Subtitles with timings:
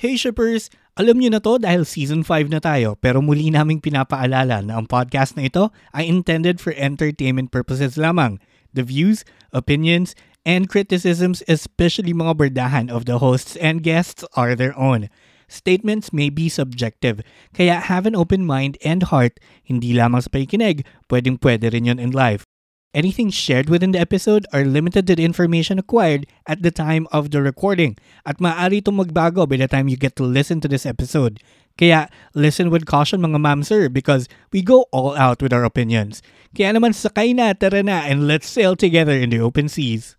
[0.00, 0.72] Hey shippers!
[0.96, 4.88] Alam niyo na to dahil season 5 na tayo pero muli naming pinapaalala na ang
[4.88, 8.40] podcast na ito ay intended for entertainment purposes lamang.
[8.72, 14.72] The views, opinions, and criticisms especially mga berdahan of the hosts and guests are their
[14.72, 15.12] own.
[15.52, 17.20] Statements may be subjective,
[17.52, 19.36] kaya have an open mind and heart,
[19.68, 20.80] hindi lamang sa pakikinig,
[21.12, 22.48] pwedeng pwede rin yun in life.
[22.92, 27.30] Anything shared within the episode are limited to the information acquired at the time of
[27.30, 27.94] the recording
[28.26, 31.38] at maaari itong magbago by the time you get to listen to this episode.
[31.78, 36.18] Kaya listen with caution mga ma'am sir because we go all out with our opinions.
[36.50, 40.18] Kaya naman sakay na, tara na, and let's sail together in the open seas.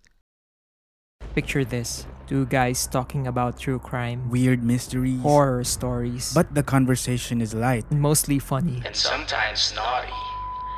[1.36, 5.20] Picture this two guys talking about true crime, Weird mysteries.
[5.20, 7.84] horror stories, But the conversation is light.
[7.92, 8.80] mostly funny.
[8.80, 10.08] and sometimes naughty.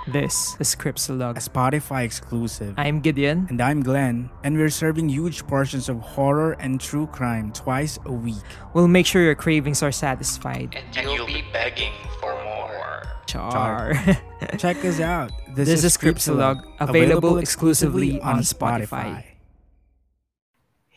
[0.07, 1.39] This is Cripsalog.
[1.39, 2.75] A Spotify exclusive.
[2.77, 3.47] I'm Gideon.
[3.49, 8.13] And I'm Glenn, and we're serving huge portions of horror and true crime twice a
[8.13, 8.45] week.
[8.75, 10.77] We'll make sure your cravings are satisfied.
[10.95, 13.03] And you'll be begging for more.
[13.27, 13.95] Char.
[14.59, 15.33] Check us out.
[15.55, 19.25] This, is Cripsalog, available exclusively on Spotify.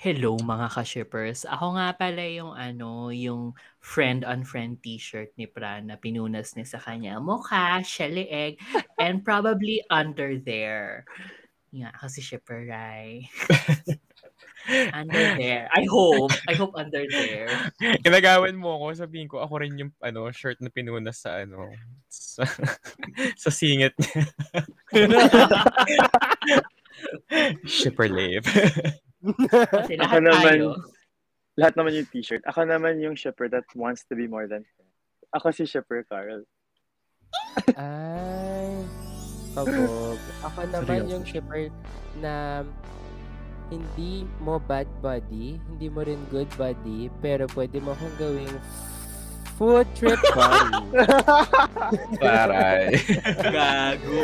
[0.08, 1.44] Hello mga ka-shippers.
[1.44, 3.52] Ako nga pala yung ano, yung
[3.84, 7.20] friend-on-friend t-shirt ni Pran na pinunas niya sa kanya.
[7.20, 8.56] Mukha, siya leeg,
[8.96, 11.04] and probably under there.
[11.76, 13.28] Nga, kasi shipper, right?
[14.96, 15.68] under there.
[15.76, 16.32] I hope.
[16.48, 17.52] I hope under there.
[18.08, 21.68] Ginagawan mo ako, sabihin ko, ako rin yung ano, shirt na pinunas sa ano,
[22.08, 22.48] sa,
[23.36, 24.24] sa singit niya.
[27.68, 28.48] Shipper Lave.
[29.20, 30.68] Kasi Ako lahat naman, tayo.
[31.56, 32.44] lahat naman yung t-shirt.
[32.46, 34.92] Ako naman yung shipper that wants to be more than friend.
[35.34, 36.46] Ako si shipper Carl.
[37.74, 38.86] Ay,
[39.52, 40.20] kabog.
[40.44, 41.12] Ako naman Seryoso.
[41.12, 41.64] yung shipper
[42.18, 42.64] na
[43.68, 48.56] hindi mo bad buddy, hindi mo rin good buddy, pero pwede mo akong gawing
[49.58, 50.80] food trip buddy.
[52.16, 52.96] Taray.
[53.52, 54.24] Gago.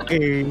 [0.00, 0.46] Okay.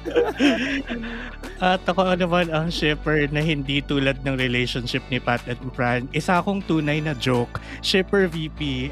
[1.60, 6.08] At ako naman ang shipper na hindi tulad ng relationship ni Pat at Fran.
[6.16, 7.60] Isa akong tunay na joke.
[7.84, 8.88] Shipper VP.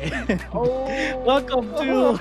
[0.53, 0.85] Oh!
[1.29, 2.21] Welcome to...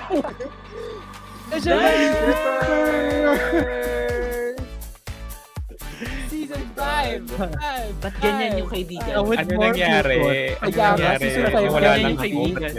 [6.32, 8.00] Season 5!
[8.00, 9.12] Ba't ganyan yung kaibigan?
[9.20, 10.16] Uh, ano nangyari?
[10.60, 11.24] Ano nangyari?
[11.28, 12.72] season five, Wala ganyan yung kaibigan.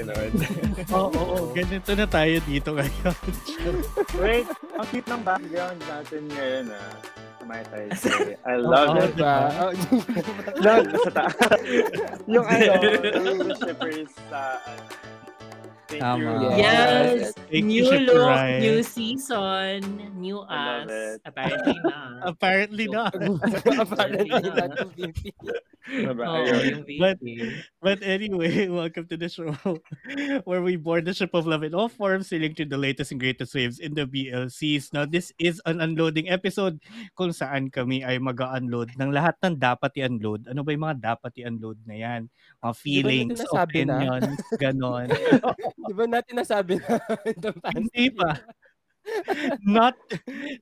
[0.98, 1.54] Oo, oo, oo.
[1.54, 3.16] Ganito na tayo dito ngayon.
[4.18, 7.29] Wait, ang cute ng background natin ngayon ah.
[7.98, 9.16] Say, I love Oo, it.
[9.18, 9.38] Diba?
[9.60, 9.72] Oh,
[10.62, 10.72] No,
[11.02, 11.34] sa ta-
[12.34, 12.72] yung ano,
[13.26, 14.62] yung shippers sa.
[15.90, 16.22] Thank Tama.
[16.22, 16.62] you.
[16.62, 17.34] Yes!
[17.50, 18.62] Thank you, new Shipper look, Rai.
[18.62, 19.82] new season,
[20.22, 21.18] new us.
[21.26, 21.98] Apparently na.
[22.22, 23.14] Apparently not.
[23.66, 24.70] Apparently not.
[25.88, 26.26] Diba?
[26.28, 26.84] Ayun.
[27.00, 27.20] But-.
[27.80, 29.56] But anyway, welcome to the show
[30.48, 33.20] where we board the ship of love in all forms, sailing to the latest and
[33.20, 34.92] greatest waves in the BLCs.
[34.92, 36.84] Now, this is an unloading episode
[37.16, 40.52] kung saan kami ay mag-unload ng lahat ng dapat i-unload.
[40.52, 42.22] Ano ba yung mga dapat i-unload na yan?
[42.60, 44.04] Mga feelings, nasabi na?
[44.04, 45.08] opinions, ganon.
[45.88, 47.00] Di ba natin nasabi na
[47.72, 48.36] Hindi pa.
[49.66, 49.96] Not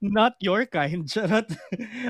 [0.01, 1.51] not your kind, charot,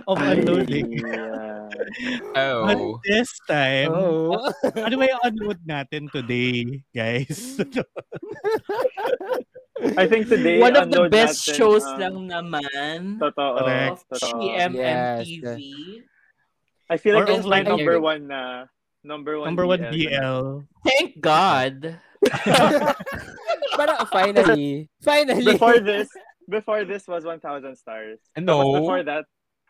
[0.07, 1.01] of unloading.
[1.01, 1.67] Yeah.
[2.33, 2.99] But Oh.
[3.03, 4.37] this time, Oh.
[4.75, 7.59] ano ba yung unload natin today, guys?
[9.97, 13.61] I think today, One of the best natin, shows um, lang naman Totoo.
[13.61, 13.99] Correct.
[14.09, 14.41] of Totoo.
[14.41, 15.47] GMMTV.
[16.89, 18.65] I feel like Or it's my like- number one na
[19.03, 19.91] number one Number one BL.
[19.91, 20.45] BL.
[20.87, 21.99] Thank God.
[23.77, 25.45] Parang finally, finally.
[25.53, 26.09] Before this,
[26.49, 28.19] before this was 1,000 stars.
[28.37, 28.57] No.
[28.63, 29.23] Tapos before that,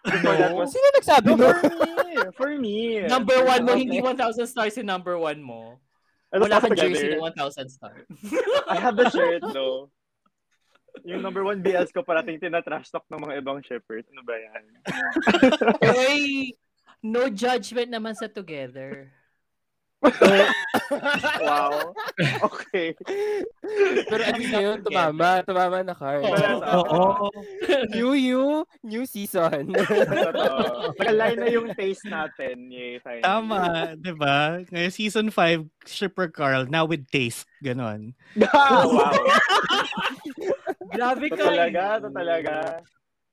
[0.06, 0.58] before that No.
[0.64, 1.50] was Sino nagsabi for mo?
[1.84, 2.14] me.
[2.38, 2.78] For me.
[3.08, 3.84] Number one mo, Okay.
[3.84, 5.80] hindi 1,000 stars yung number one mo.
[6.32, 8.04] It was Wala kang jersey na 1,000 stars.
[8.72, 9.88] I have the shirt though.
[11.08, 14.04] Yung number one BLs ko parating tinatrash talk ng mga ibang shippers.
[14.12, 14.64] Ano ba yan?
[15.94, 16.52] Oy,
[17.06, 19.14] no judgment naman sa together.
[21.42, 21.94] Wow.
[22.48, 22.96] Okay.
[24.08, 25.44] Pero at least ngayon, tumama.
[25.44, 26.24] Tumama na card.
[26.24, 26.82] Oo.
[26.82, 27.28] Oo.
[27.92, 29.74] New you, new season.
[30.98, 32.72] Nakaline na yung taste natin.
[32.72, 33.26] Yay, finally.
[33.26, 33.60] Tama,
[34.00, 34.64] 'di ba?
[34.72, 38.14] Ngayon season 5 Shipper Carl now with taste, ganon.
[38.58, 39.14] Wow.
[40.94, 41.44] Grabe Ito ka.
[41.46, 42.56] talaga, ito talaga.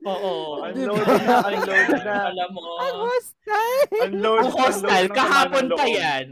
[0.04, 0.60] Oo.
[0.60, 2.16] Unload na, unload na.
[2.28, 2.62] Alam mo.
[2.76, 3.88] Ang hostile!
[4.04, 5.08] Unload, Ang hostile.
[5.08, 6.26] Kahapon pa yan.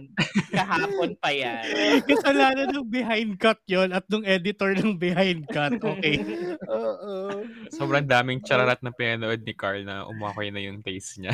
[0.52, 1.64] Kahapon pa yan.
[2.08, 5.80] Kasalanan ng behind cut yon at nung editor ng behind cut.
[5.80, 6.20] Okay.
[6.69, 7.40] Oo.
[7.72, 11.32] Sobrang daming chararat na pinanood ni Carl na umakoy na yung taste niya.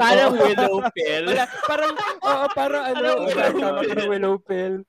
[0.00, 1.26] Parang willow pill.
[1.68, 1.92] Parang,
[2.24, 4.80] oo, parang ano, Parang willow pill.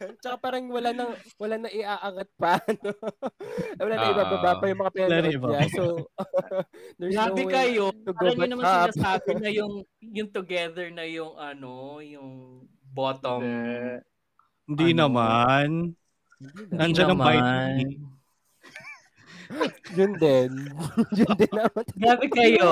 [0.20, 2.90] Tsaka parang wala nang wala nang iaangat pa ano.
[3.76, 4.12] wala na Ah.
[4.12, 5.60] ibababa pa yung mga na pinanood niya.
[5.70, 5.84] So
[6.98, 7.84] there's Grabe no way kayo.
[7.92, 8.76] to go Parang yun back naman up.
[8.88, 12.30] sinasabi na yung, yung together na yung ano, yung
[12.88, 13.40] bottom.
[14.64, 14.98] Hindi Ano?
[15.02, 15.68] naman.
[16.36, 18.15] Hindi Nandiyan ang bite.
[19.94, 20.50] Yun din.
[21.18, 21.84] Yun din naman.
[22.02, 22.70] Grabe kayo.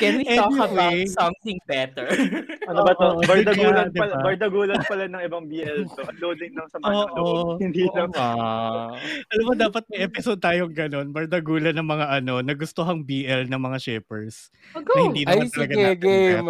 [0.00, 2.08] Can we talk about something better?
[2.70, 3.20] ano ba to?
[3.28, 4.00] Bardagulan diba?
[4.08, 6.02] pala, bardagulan pala ng ibang BL to.
[6.16, 7.16] Unloading ng sama ng Oo.
[7.16, 7.56] loob.
[7.60, 8.10] Hindi lang.
[8.16, 8.96] Ah.
[9.36, 11.12] Alam mo, dapat may episode tayong ganon.
[11.12, 14.48] Bardagulan ng mga ano, nagustuhang BL ng mga shippers.
[14.72, 16.48] Na hindi Ay, naman talaga sige, natin game.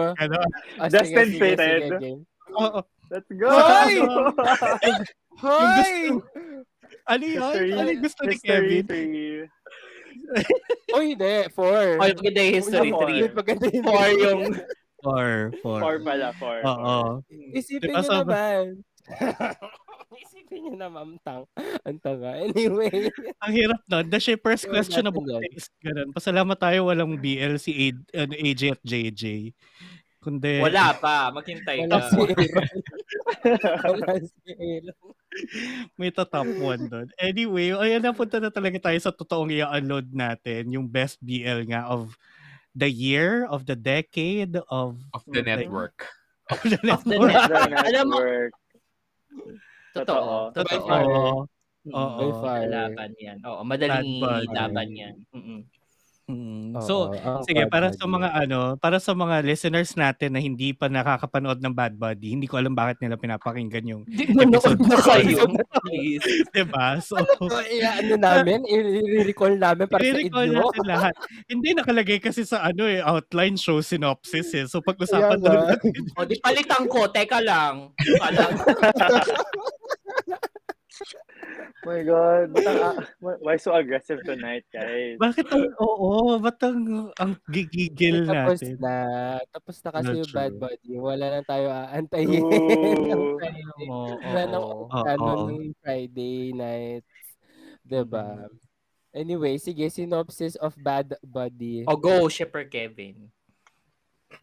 [0.78, 1.82] Ah, Just sige, and sige, fated.
[1.82, 2.22] sige, game.
[2.56, 2.80] Oo.
[3.06, 3.46] Let's go!
[3.46, 3.94] Hoy!
[5.38, 6.18] Hoy!
[7.06, 7.42] Ano yun?
[7.72, 8.84] Ano yung gusto ni Kevin?
[8.86, 9.46] three.
[10.96, 11.46] Oh, hindi.
[11.54, 12.02] Four.
[12.02, 13.06] Oh, maganda yung history Four.
[13.06, 13.20] 3.
[13.20, 13.84] Yun, maganda yun.
[13.84, 14.40] Four yung...
[14.98, 15.28] Four.
[15.62, 15.78] Four.
[15.78, 16.58] Four pala, four.
[16.66, 16.96] Oo.
[17.54, 18.64] Isipin Diba, nyo sobrang- naman.
[20.26, 21.44] Isipin nyo naman, ang tang.
[21.84, 22.42] Ang tanga.
[22.42, 23.12] Anyway.
[23.44, 24.06] Ang hirap nun.
[24.10, 25.42] The shippers natin yan.
[25.46, 25.70] taste.
[25.78, 26.10] Ganun.
[26.10, 29.52] Pasalamat tayo walang BL si A- ano, AJ at JJ.
[30.26, 31.30] Kundi, Wala pa.
[31.30, 32.10] Maghintay Wala ka.
[32.10, 32.78] si Aaron.
[33.94, 35.14] Wala si Aaron.
[35.94, 37.06] may top one doon.
[37.14, 40.66] Anyway, ayan napunta na talaga tayo sa totoong i-unload natin.
[40.74, 42.18] Yung best BL nga of
[42.74, 45.62] the year, of the decade, of, Of the Okay.
[45.62, 46.10] network.
[46.50, 47.70] of the Of the network.
[47.86, 48.18] Alam mo,
[49.94, 50.50] totoo.
[50.50, 50.74] Totoo.
[50.82, 51.46] Totoo.
[51.86, 52.18] Oo.
[52.18, 52.60] By far.
[52.66, 53.38] Laban yan.
[53.46, 54.18] Oo, madaling
[54.50, 55.14] laban yan.
[55.30, 55.62] Mm-mm.
[56.26, 56.74] Mm.
[56.74, 57.96] Oo, So, ang sige, Bad para Buddy.
[57.96, 62.34] sa mga ano, para sa mga listeners natin na hindi pa nakakapanood ng Bad Buddy,
[62.34, 65.46] hindi ko alam bakit nila pinapakinggan yung, Di manood na kayo.
[65.86, 66.26] Please.
[66.50, 66.98] 'di ba?
[66.98, 70.58] So, So, i- ano namin, i-recall namin para sa i-recall inyo.
[70.60, 71.14] natin lahat.
[71.46, 74.66] Hindi nakalagay kasi sa ano eh, outline show synopsis eh.
[74.66, 75.94] So pag-usapan Kaya na natin.
[76.12, 77.06] O, di palitan ko.
[77.06, 77.94] Teka lang.
[77.94, 78.50] Teka lang.
[81.86, 82.50] Oh my God.
[82.50, 82.98] Ba't ang,
[83.46, 85.14] why so aggressive tonight, guys?
[85.22, 88.74] Bakit ang, oo, ba't ang, ang gigigil Tapos natin?
[88.82, 88.94] na.
[89.54, 90.62] Tapos na kasi Not yung Bad true.
[90.66, 90.92] Buddy.
[90.98, 92.42] Wala na tayo aantayin.
[92.42, 93.38] Ooh.
[93.86, 94.90] Oo, Wala nang oo.
[94.90, 97.06] ano nung Friday night.
[97.86, 98.50] Diba?
[99.14, 101.86] Anyway, sige, synopsis of Bad Buddy.
[101.86, 103.30] O, go, Shipper Kevin.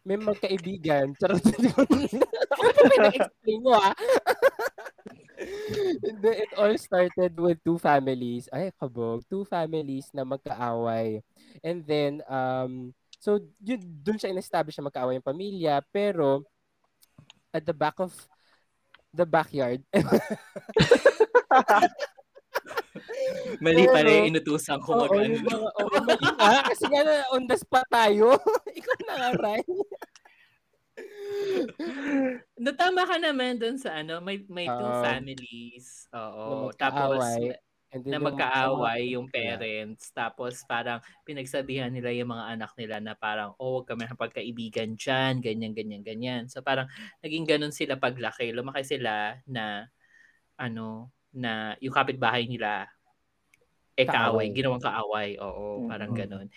[0.00, 1.12] May magkaibigan.
[1.20, 1.44] Charot.
[1.44, 3.92] Ako pa pinag-explain mo, ah.
[5.70, 8.48] Hindi, it all started with two families.
[8.52, 9.24] Ay, kabog.
[9.28, 11.22] Two families na magkaaway.
[11.64, 15.80] And then, um, so, yun, dun siya in-establish na magkaaway yung pamilya.
[15.88, 16.44] Pero,
[17.54, 18.12] at the back of
[19.14, 19.80] the backyard,
[23.62, 26.52] Mali pala yung inutusan ko Oo, mag yung mga, oo, mali nga.
[26.70, 27.02] Kasi nga,
[27.32, 28.36] on the spot tayo.
[28.78, 29.78] Ikaw na nga, Ryan.
[32.58, 36.06] Natama ka naman dun sa ano, may may two Um, families.
[36.44, 36.70] na Oo.
[36.78, 37.24] Tapos.
[37.94, 40.12] And then na magkaaway yung parents.
[40.12, 45.40] Tapos parang pinagsabihan nila yung mga anak nila na parang, oh, huwag kami pagkaibigan dyan,
[45.40, 46.42] ganyan, ganyan, ganyan.
[46.50, 46.86] So parang
[47.24, 48.52] naging ganun sila paglaki.
[48.54, 49.88] Lumaki sila na,
[50.60, 52.88] ano, na yung kapitbahay nila,
[53.98, 54.54] eh kaaway, Kaaway.
[54.54, 55.38] ginawang kaaway.
[55.42, 56.16] Oo, parang Mhm.
[56.16, 56.48] ganun.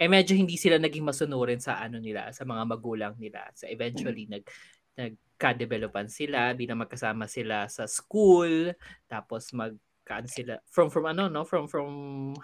[0.00, 3.48] Eh medyo hindi sila naging masunurin sa ano nila, sa mga magulang nila.
[3.56, 4.44] So eventually nag
[4.96, 8.76] nagka-developan sila, bilang magkasama sila sa school,
[9.08, 9.72] tapos mag
[10.28, 11.90] sila from from ano no from from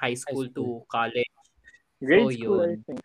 [0.00, 1.28] high school, to college
[2.02, 2.84] Grade So, school, I yun.
[2.84, 3.00] think.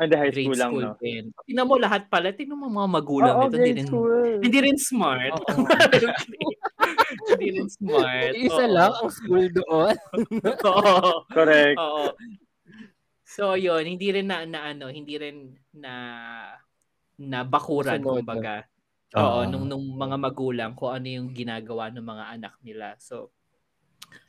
[0.00, 0.94] And the high grade school lang, school no?
[1.02, 4.30] din tingnan mo lahat pala tingnan mo mga magulang Oo, nito hindi rin school.
[4.44, 5.66] hindi rin smart Oo.
[7.30, 8.74] hindi rin smart Isa Oo.
[8.74, 9.96] lang ang school doon.
[10.70, 11.24] Oo.
[11.32, 11.82] Correct.
[11.82, 12.04] Oo.
[13.34, 15.36] So yun, hindi rin na, na ano, hindi rin
[15.82, 15.92] na
[17.18, 18.06] na bakuran Sunod.
[18.06, 18.54] kumbaga.
[19.16, 19.22] Oo.
[19.22, 22.86] Oo, nung nung mga magulang kung ano yung ginagawa ng mga anak nila.
[23.00, 23.16] So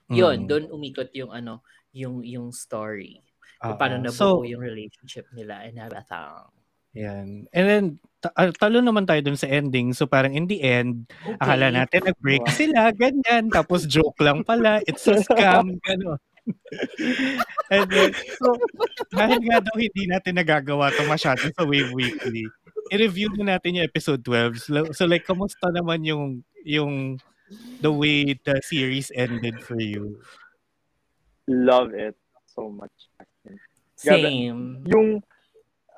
[0.10, 0.48] yun, Mm.
[0.50, 1.62] doon umikot yung ano,
[1.94, 3.22] yung yung story.
[3.62, 3.79] Kung Oo.
[3.79, 6.50] paano nabuo So, yung relationship nila and everything.
[6.98, 7.46] yan.
[7.53, 7.84] And then,
[8.22, 9.94] ta- ah, talo naman tayo dun sa ending.
[9.94, 11.06] So parang in the end,
[11.38, 12.50] akala natin nag-break Wow.
[12.50, 13.53] sila, ganyan.
[13.53, 16.18] Tapos joke lang pala, it's a scam, gano'n.
[17.74, 18.58] And then, so,
[19.13, 22.46] dahil nga daw hindi natin nagagawa to masyado sa Wave Weekly,
[22.94, 24.58] i-review na natin yung episode 12.
[24.62, 27.18] So, so like, kamusta naman yung, yung,
[27.79, 30.20] the way the series ended for you?
[31.48, 32.13] Love it
[32.46, 32.91] so much.
[33.96, 34.84] Same.
[34.84, 35.24] Yung,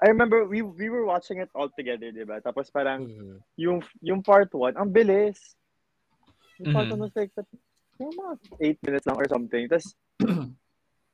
[0.02, 2.42] I remember we we were watching it all together, di ba?
[2.42, 3.38] Tapos parang, Mhm.
[3.58, 5.58] yung yung part 1, ang bilis.
[6.62, 7.06] Yung part 1 Mhm.
[7.06, 7.34] was like,
[8.02, 9.66] yung mga 8 minutes lang or something.
[9.70, 9.94] Tapos,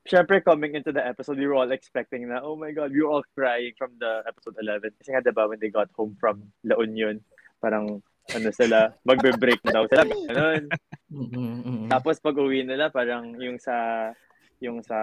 [0.08, 3.12] syempre coming into the episode, we were all expecting na, oh my God, we were
[3.12, 4.96] all crying from the episode 11.
[5.00, 7.20] Kasi nga, diba, when they got home from La Union,
[7.60, 10.04] parang, ano sila, magbe-break daw sila.
[10.08, 10.64] Ganun.
[11.12, 11.88] Mm-mm.
[11.88, 14.10] Tapos pag uwi nila, parang yung sa
[14.58, 14.98] yung sa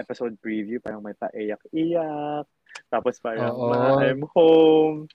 [0.00, 2.46] episode preview, parang may paiyak-iyak.
[2.88, 3.68] Tapos parang, Oo.
[3.68, 5.06] "Ma, I'm home.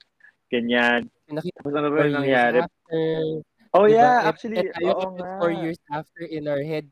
[0.48, 1.10] Ganyan.
[1.30, 2.60] Nakita Tapos ano ba yung nangyari?
[2.64, 3.02] after.
[3.70, 3.98] Oh Diba?
[4.02, 5.38] yeah, actually, oo kapag nga.
[5.38, 6.90] four years after in our head,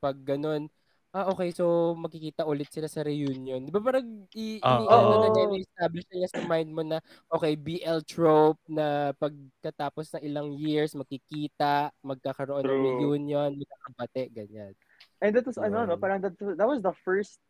[0.00, 0.68] pag ganun,
[1.14, 3.64] ah, okay, so magkikita ulit sila sa reunion.
[3.64, 4.68] Di ba parang i, Oo.
[4.68, 5.32] ini, ano na Oo.
[5.32, 6.98] niya, establish na niya sa mind mo na,
[7.32, 12.84] okay, BL trope na pagkatapos ng ilang years, magkikita, magkakaroon ng True.
[13.00, 14.72] reunion, magkakabate, ganyan.
[15.20, 17.40] And that was, ano, no, parang that, that was the first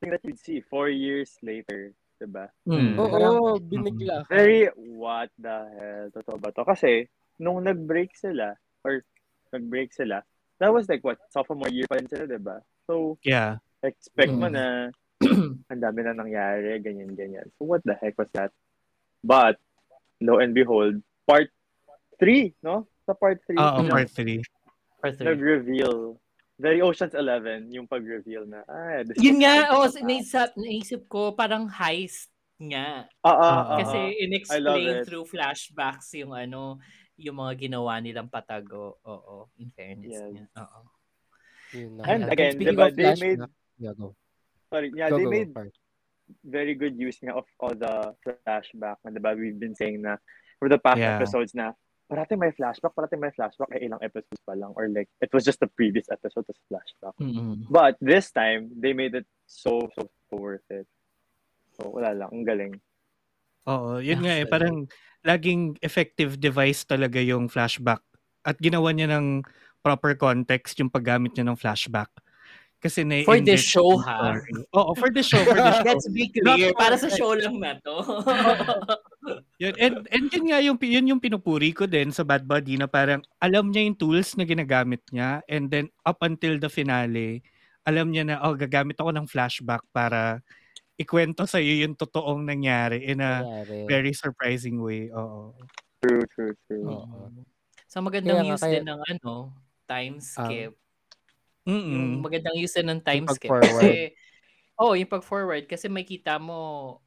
[0.00, 1.94] thing that you'd see four years later.
[2.20, 2.48] Diba?
[2.66, 2.94] Mm.
[2.98, 4.34] Oo, Parang, binigla ka.
[4.38, 6.06] Very, what the hell?
[6.14, 6.62] Totoo ba to?
[6.64, 7.08] Kasi,
[7.40, 8.54] nung nag-break sila,
[8.86, 9.02] or
[9.50, 10.22] nag-break sila,
[10.58, 12.56] that was like, what, sophomore year pa rin sila, diba?
[12.86, 13.58] So, Yeah.
[13.82, 14.54] expect mo Mm.
[14.54, 14.64] na
[15.72, 17.46] ang dami na nangyari, ganyan, ganyan.
[17.58, 18.52] So, what the heck was that?
[19.24, 19.58] But,
[20.20, 21.50] lo and behold, part
[22.20, 22.86] 3, no?
[23.08, 23.90] Sa part 3, Oo, Mm.
[23.90, 24.40] part 3.
[25.00, 25.26] Part three.
[25.28, 26.16] nag-reveal.
[26.54, 32.30] Very Ocean's 11, yung pag-reveal na, ah, Yun nga, oh, naisip, naisip ko, parang heist
[32.62, 33.10] nga.
[33.26, 33.50] Ah, ah, Oo.
[33.74, 36.78] ah, Kasi in-explain through flashbacks yung ano,
[37.16, 38.98] yung mga ginawa nilang patago.
[39.06, 40.30] Oo, in fairness Yes.
[40.30, 40.46] niya.
[40.58, 40.80] Oo.
[41.74, 41.90] Yun.
[42.02, 44.14] And again, speaking diba, of they made, flashback, yeah, go.
[44.70, 45.74] sorry, yeah, Go, they go, made Park.
[46.46, 50.16] very good use nga of all the flashback na diba we've been saying na
[50.58, 51.18] for the past Yeah.
[51.18, 51.74] episodes na
[52.06, 55.42] parating may flashback, parating may flashback, eh ilang episodes pa lang or like it was
[55.42, 57.16] just the previous episode as flashback.
[57.18, 57.66] Mm-mm.
[57.66, 60.86] But this time, they made it so, so, so worth it.
[61.74, 62.30] So, wala lang.
[62.30, 62.74] Ang galing.
[63.66, 64.46] Oo, yun nga eh.
[64.46, 64.86] Parang
[65.24, 68.04] laging effective device talaga yung flashback.
[68.44, 69.42] At ginawa niya ng
[69.80, 72.12] proper context yung paggamit niya ng flashback.
[72.84, 74.36] Kasi na For the show, ha?
[74.76, 75.40] Oo, for the show.
[75.40, 75.88] For the show.
[75.88, 77.96] Let's be clear, para sa show lang na to.
[79.64, 82.84] Yun, and, and yun nga yung, yun yung pinupuri ko din sa Bad Buddy na
[82.84, 87.40] parang alam niya yung tools na ginagamit niya and then up until the finale,
[87.88, 90.44] alam niya na, oh, gagamit ako ng flashback para
[90.94, 93.84] ikwento sa iyo yung totoong nangyari in a Nangyari.
[93.84, 95.10] very surprising way.
[95.10, 95.54] Oo.
[95.98, 96.84] True, true, true.
[96.86, 97.30] Oo.
[97.84, 99.32] so magandang Kaya use kaya- din ng ano,
[99.84, 100.72] time skip.
[101.64, 101.90] Mm-mm.
[101.90, 103.48] yung magandang use din ng time skip.
[103.48, 104.12] Kasi,
[104.76, 105.64] oh, yung pag-forward.
[105.64, 107.00] Kasi may kita mo,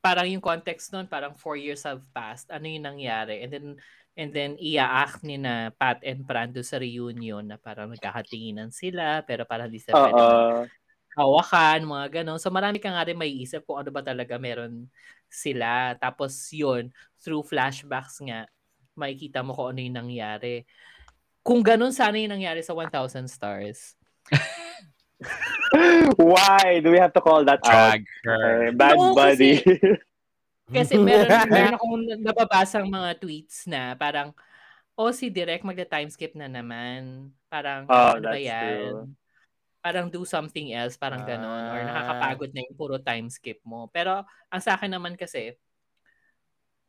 [0.00, 2.48] parang yung context nun, parang four years have passed.
[2.48, 3.44] Ano yung nangyari?
[3.44, 3.66] And then,
[4.16, 9.44] and then iaak ni na Pat and Brando sa reunion na parang nagkakatinginan sila, pero
[9.44, 10.64] parang hindi sila pwede Oo.
[11.20, 12.40] Hawakan, mga ganon.
[12.40, 14.88] So marami ka nga rin may isip kung ano ba talaga meron
[15.28, 15.94] sila.
[16.00, 16.88] Tapos yun,
[17.20, 18.48] through flashbacks nga,
[18.96, 20.64] makikita mo kung ano yung nangyari.
[21.44, 23.94] Kung ganon sana yung nangyari sa 1,000 Stars.
[26.16, 28.00] Why do we have to call that out?
[28.00, 28.68] Drag her.
[28.68, 29.60] Uh, bad No, buddy.
[30.76, 34.30] Kasi meron, meron akong nababasang mga tweets na parang,
[34.94, 37.30] oh, si Direk magda-time skip na naman.
[37.50, 38.62] Parang, Oh, ano ba that's yan?
[38.62, 38.98] true.
[39.80, 41.64] Parang do something else, parang ganon.
[41.72, 41.88] Or Ah.
[41.88, 43.88] nakakapagod na yung puro time skip mo.
[43.88, 45.56] Pero, ang sa akin naman kasi,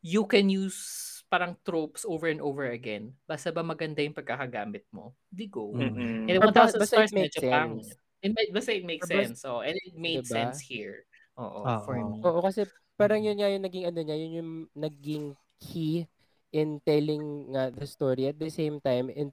[0.04, 3.16] you can use parang tropes over and over again.
[3.24, 5.16] Basta ba maganda yung pagkakagamit mo?
[5.32, 5.72] Di go.
[5.72, 6.28] Mm-mm.
[6.28, 7.88] And Or 1,000 ba- basta it stars makes medyo sense.
[8.20, 9.40] It, basta it makes Or bas- sense.
[9.48, 10.36] Oh, and it made Diba?
[10.36, 11.08] sense here.
[11.40, 11.80] Oo, Oo.
[11.88, 12.20] for me.
[12.28, 12.68] Oo, kasi
[13.00, 15.26] parang yun nga yung naging ano niya, yun yung naging
[15.64, 16.04] key
[16.52, 19.32] in telling nga the story at the same time and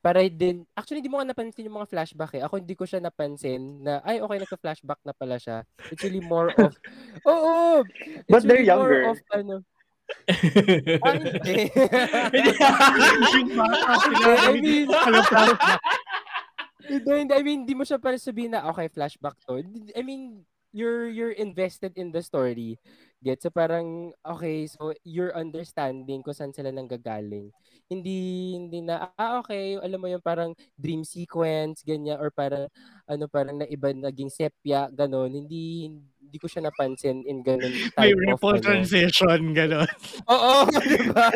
[0.00, 2.42] para din actually hindi mo nga napansin yung mga flashback eh.
[2.44, 5.64] Ako hindi ko siya napansin na ay okay nagka-flashback na pala siya.
[5.92, 6.72] It's really more of
[7.30, 7.84] Oo.
[7.84, 9.12] It's But they're really more younger.
[9.12, 9.56] of ano
[11.06, 11.70] ah, hindi.
[14.26, 14.90] I mean,
[16.90, 17.34] Hindi, hindi.
[17.34, 19.62] I mean, di mo siya para sabihin na, okay, flashback to.
[19.94, 20.42] I mean,
[20.74, 22.78] you're you're invested in the story.
[23.22, 23.42] Get?
[23.44, 27.52] So parang, okay, so you're understanding kung saan sila nanggagaling.
[27.90, 32.70] Hindi, hindi na, ah, okay, alam mo yung parang dream sequence, ganyan, or parang,
[33.10, 35.26] ano, parang na iba naging sepia, ganon.
[35.34, 35.90] Hindi,
[36.22, 38.62] hindi ko siya napansin in ganon May type of, ripple ano.
[38.62, 39.90] transition, gano'n.
[40.30, 41.34] Oo, di ba?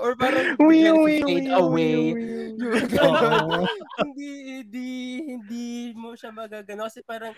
[0.00, 1.96] Or parang, Wee, wee, fade wee, away.
[2.16, 3.68] wee, wee.
[4.00, 4.30] Hindi,
[4.64, 4.88] hindi,
[5.36, 6.88] hindi mo siya magagano.
[6.88, 7.36] Kasi parang,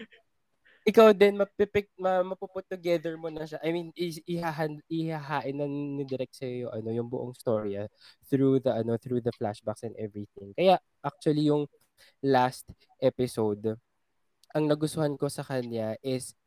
[0.86, 3.58] ikaw din, mapipik, ma, mapuput together mo na siya.
[3.58, 7.90] I mean, ihahan, ihahain na ni Direk sa'yo yung, ano, yung buong story ah,
[8.30, 10.54] through the, ano, through the flashbacks and everything.
[10.54, 11.66] Kaya, actually, yung
[12.22, 12.70] last
[13.02, 13.74] episode,
[14.54, 16.38] ang nagustuhan ko sa kanya is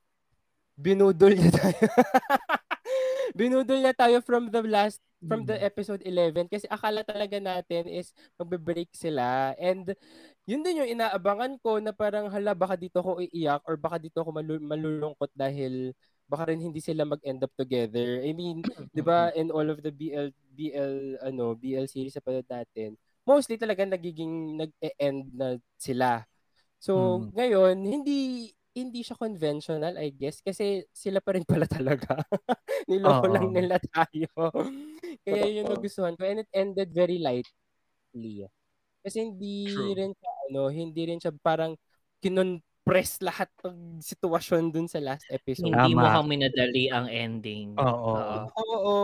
[0.79, 1.85] binudol niya tayo.
[3.39, 8.15] binudol niya tayo from the last from the episode 11 kasi akala talaga natin is
[8.39, 9.91] magbe-break sila and
[10.49, 14.17] yun din yung inaabangan ko na parang hala baka dito ako iiyak or baka dito
[14.25, 15.93] ako malu- malulungkot dahil
[16.25, 18.25] baka rin hindi sila mag-end up together.
[18.25, 22.49] I mean, 'di ba, in all of the BL BL ano, BL series sa panood
[22.49, 22.97] natin,
[23.29, 26.25] mostly talaga nagiging nag-end na sila.
[26.81, 27.29] So, Mm.
[27.37, 28.19] ngayon hindi
[28.73, 32.21] hindi siya conventional, I guess, kasi sila pa rin pala talaga.
[32.89, 33.33] Niloko Oo.
[33.37, 34.29] lang nila tayo.
[35.25, 35.77] Kaya yun Totoo.
[35.77, 38.47] nagustuhan ko and it ended very lightly.
[39.03, 39.95] Kasi hindi True.
[39.95, 41.77] rin siya, ano, hindi rin siya parang
[42.19, 45.69] kinonpress lahat ng sitwasyon dun sa last episode.
[45.69, 46.13] Hindi mo Tama.
[46.17, 47.77] kang minadali ang ending.
[47.77, 48.49] Oo.
[48.49, 48.97] Oo.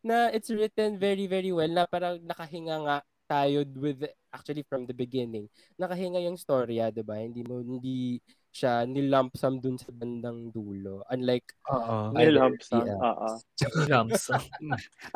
[0.00, 2.96] Na it's written very, very well na parang nakahinga nga
[3.30, 4.02] tayo with
[4.34, 5.46] actually from the beginning.
[5.80, 7.16] Nakahinga yung storya, 'di ba?
[7.16, 8.20] Hindi mo hindi
[8.52, 11.00] siya nilump sum dun sa bandang dulo.
[11.08, 12.12] Unlike Oo.
[12.12, 13.28] other Nilump sum, oo.
[13.92, 14.28] Lumps.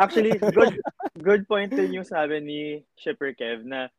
[0.00, 0.80] Actually, good
[1.20, 2.60] good point din yung sabi ni
[2.96, 3.92] Shipper Kev na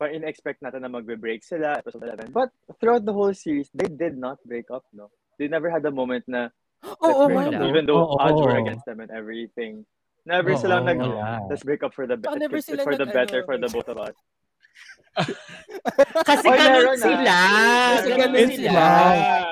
[0.00, 2.32] parang in-expect natin na magbe-break sila episode 11.
[2.32, 2.48] But
[2.80, 5.12] throughout the whole series, they did not break up, no?
[5.36, 6.48] They never had a moment na
[6.80, 8.16] Oo, let's break up, even though Oo.
[8.16, 9.84] odds were against them and everything.
[10.24, 11.44] Never Oo, silang nag, wala.
[11.52, 13.68] let's break up for the Baka better, never sila for the better ano, for the
[13.76, 14.16] both of us.
[16.24, 17.36] Kasi Oy, ganun sila.
[17.92, 18.56] Kasi Ganun sila.
[18.56, 18.88] sila.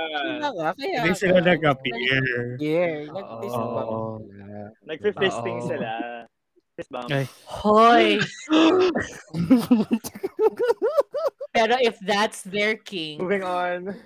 [0.08, 2.32] Sila nga, kaya Hindi sila nag-appear.
[2.56, 4.24] Yeah, nag-fist bump Oo.
[4.24, 5.60] sila.
[5.68, 5.92] Sila.
[6.78, 7.08] Fist bump.
[7.44, 8.16] Hoy!
[11.58, 13.98] Pero if that's their king, Moving on.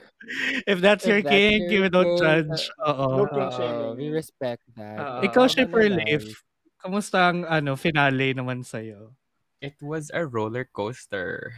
[0.64, 2.70] If that's If your that's king, your you don't king, judge.
[2.80, 3.26] Oo.
[3.28, 3.92] No shaming.
[4.00, 4.96] we respect that.
[4.96, 5.20] Oo.
[5.28, 5.84] Ikaw, Shipper.
[5.92, 6.46] Leif,
[6.80, 9.12] kamusta ang ano, finale naman sa'yo?
[9.60, 11.52] It was a roller coaster.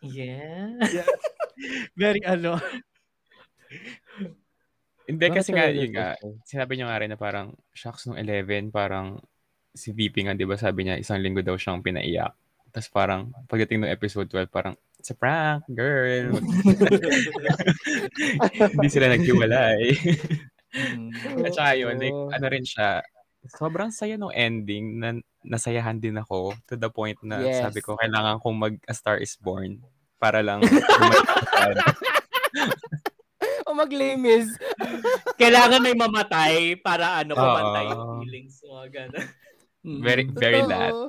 [0.00, 0.76] yeah.
[2.00, 2.56] Very ano.
[5.04, 6.14] Hindi Bakit kasi nga yun nga,
[6.46, 9.18] sinabi niya nga rin na parang shocks nung 11, parang
[9.74, 12.30] si VP nga, di ba sabi niya, isang linggo daw siyang pinaiyak.
[12.70, 16.36] Tapos parang pagdating ng episode 12, parang, it's a prank, girl.
[18.76, 19.96] Hindi sila naghiwalay.
[20.76, 21.48] Mm.
[21.48, 23.00] At saka yun, like, ano rin siya,
[23.56, 27.64] sobrang saya nung ending na nasayahan din ako to the point na Yes.
[27.64, 29.80] sabi ko, kailangan kong mag A Star is Born
[30.20, 30.60] para lang.
[33.70, 34.50] O mag-lemis.
[35.38, 37.40] Kailangan may mamatay para ano, Oo.
[37.40, 38.82] pumantay yung feelings mo.
[38.82, 39.22] Gano'n.
[39.84, 40.92] Very, very that.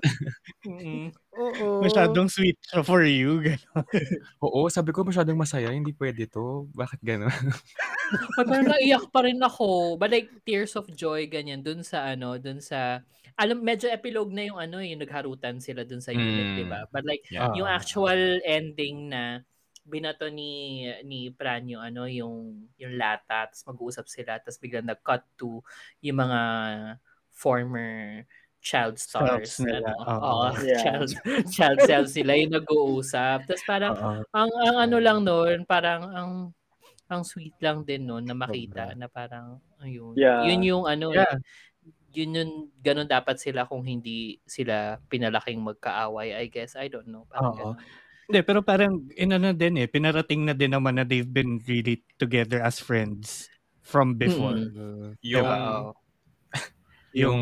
[0.61, 1.09] Mm.
[1.33, 1.81] Oo.
[1.81, 3.41] Masyadong sweet siya for you.
[3.41, 3.81] Ganon.
[4.45, 6.69] Oo, sabi ko masyadong masaya, hindi pwede to.
[6.77, 7.33] Bakit gano'n?
[8.37, 9.97] But parang naiyak pa rin ako.
[9.97, 11.65] But like, tears of joy, ganyan.
[11.65, 13.01] Dun sa ano, dun sa...
[13.41, 16.57] Alam, medyo epilogue na yung ano, yung nagharutan sila dun sa unit, Mm.
[16.61, 16.85] di ba?
[16.93, 17.49] But like, Yeah.
[17.57, 19.41] yung actual ending na
[19.81, 25.25] binato ni ni Pran yung ano yung yung lata tapos mag-uusap sila tapos biglang nag-cut
[25.41, 25.65] to
[26.05, 26.39] yung mga
[27.33, 28.21] former
[28.61, 30.21] child stars Selves nila, ano, oo.
[30.21, 30.81] oo, Yeah.
[30.85, 31.09] child
[31.49, 34.21] child selves sila yung nag-uusap tapos parang Oo.
[34.37, 36.31] ang ang ano lang noon parang ang
[37.11, 40.45] ang sweet lang din noon na makita na parang ayun Yeah.
[40.45, 41.35] yun yung ano Yeah.
[42.13, 47.25] yun yung ganun dapat sila kung hindi sila pinalaking magkaaway I guess I don't know
[47.27, 47.71] parang Oo.
[48.31, 52.63] Hindi, pero parang inano din eh, pinarating na din naman na they've been really together
[52.63, 53.51] as friends
[53.83, 54.55] from before.
[54.55, 55.19] Mm.
[55.19, 55.57] Yung, Diba?
[55.59, 55.91] Oo.
[57.11, 57.39] yung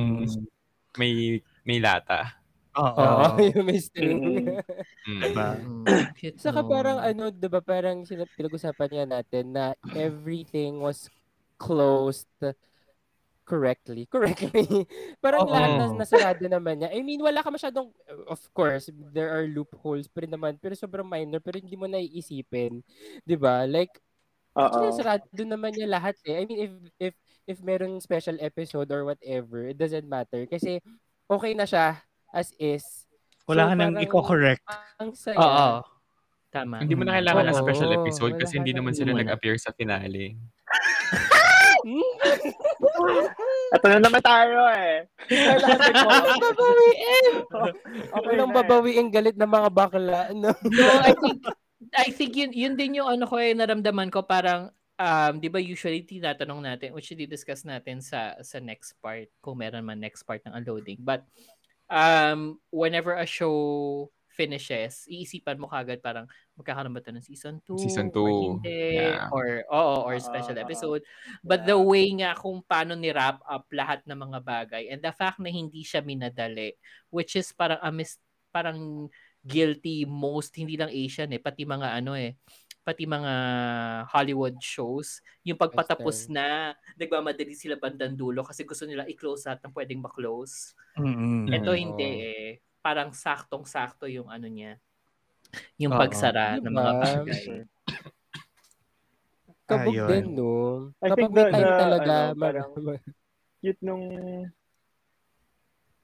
[0.98, 2.40] may may lata.
[2.78, 2.98] Oo.
[2.98, 4.14] Oo, yung mystery.
[4.14, 4.62] Mm.
[5.10, 5.22] Mm.
[5.26, 5.48] Diba?
[5.58, 9.66] Mm, cute Saka parang ano, 'di ba, parang sila pinag-usapan nga natin na
[9.98, 11.10] everything was
[11.60, 12.30] closed
[13.44, 14.06] correctly.
[14.14, 14.86] Correctly.
[15.18, 15.52] parang Oo.
[15.52, 16.94] lahat na nasarado naman niya.
[16.94, 17.90] I mean, wala ka masyadong
[18.30, 22.86] of course, there are loopholes pa rin naman, pero sobrang minor, pero hindi mo naiisipin.
[23.26, 23.66] 'Di ba?
[23.66, 23.98] Like
[24.58, 24.98] Actually, Oo.
[25.00, 26.42] sarado naman niya lahat eh.
[26.42, 27.14] I mean, if if
[27.50, 30.46] if meron special episode or whatever, it doesn't matter.
[30.46, 30.78] Kasi
[31.26, 31.98] okay na siya
[32.30, 32.86] as is.
[33.50, 34.64] Wala ka So, nang parang i-correct.
[35.02, 35.36] Ang saya.
[35.36, 35.70] Oo.
[36.50, 36.82] Tama.
[36.82, 39.18] Hindi mo na kailangan ng special episode kasi hindi ka naman na- sila na.
[39.26, 40.38] nag-appear sa finale.
[43.70, 45.06] Ito na naman tayo eh.
[45.30, 46.26] Call.
[46.38, 47.26] Babawiin!
[48.10, 48.58] Okay Walang na eh.
[48.62, 50.22] babawiin galit ng mga bakla.
[50.34, 50.50] No?
[50.54, 51.38] No, I think
[51.96, 55.64] I think yun yun din yung ano ko eh naramdaman ko parang um 'di ba
[55.64, 60.44] usually tinatanong natin which di-discuss natin sa sa next part kung meron man next part
[60.44, 61.00] ng unloading.
[61.00, 61.24] But
[61.90, 63.56] um whenever a show
[64.30, 66.24] finishes, iisipan mo kagad parang
[66.56, 68.28] magkakaroon ba ito ng season 2 Season or two,
[68.64, 69.28] hindi yeah.
[69.36, 71.04] or oo or special Ah, episode.
[71.44, 75.12] But the way nga kung paano ni wrap up lahat ng mga bagay and the
[75.12, 76.76] fact na hindi siya minadali
[77.12, 79.12] which is parang a mis- parang
[79.44, 82.36] guilty most hindi lang Asian eh pati mga ano eh
[82.90, 83.34] pati mga
[84.10, 89.74] Hollywood shows, yung pagpatapos na, nagmamadali sila bandang dulo kasi gusto nila i-close lahat ng
[89.78, 90.74] pwedeng ma-close.
[90.98, 91.46] Mm-mm.
[91.54, 92.50] Ito hindi eh.
[92.82, 94.82] Parang saktong-sakto yung ano niya.
[95.78, 96.02] Yung Oo.
[96.02, 97.46] pagsara ng mga bagay.
[99.70, 100.10] Kabog Ayun.
[100.10, 100.54] din, no?
[100.98, 102.74] I Kapag think may time the, talaga, ano, parang-
[103.62, 104.06] Cute nung...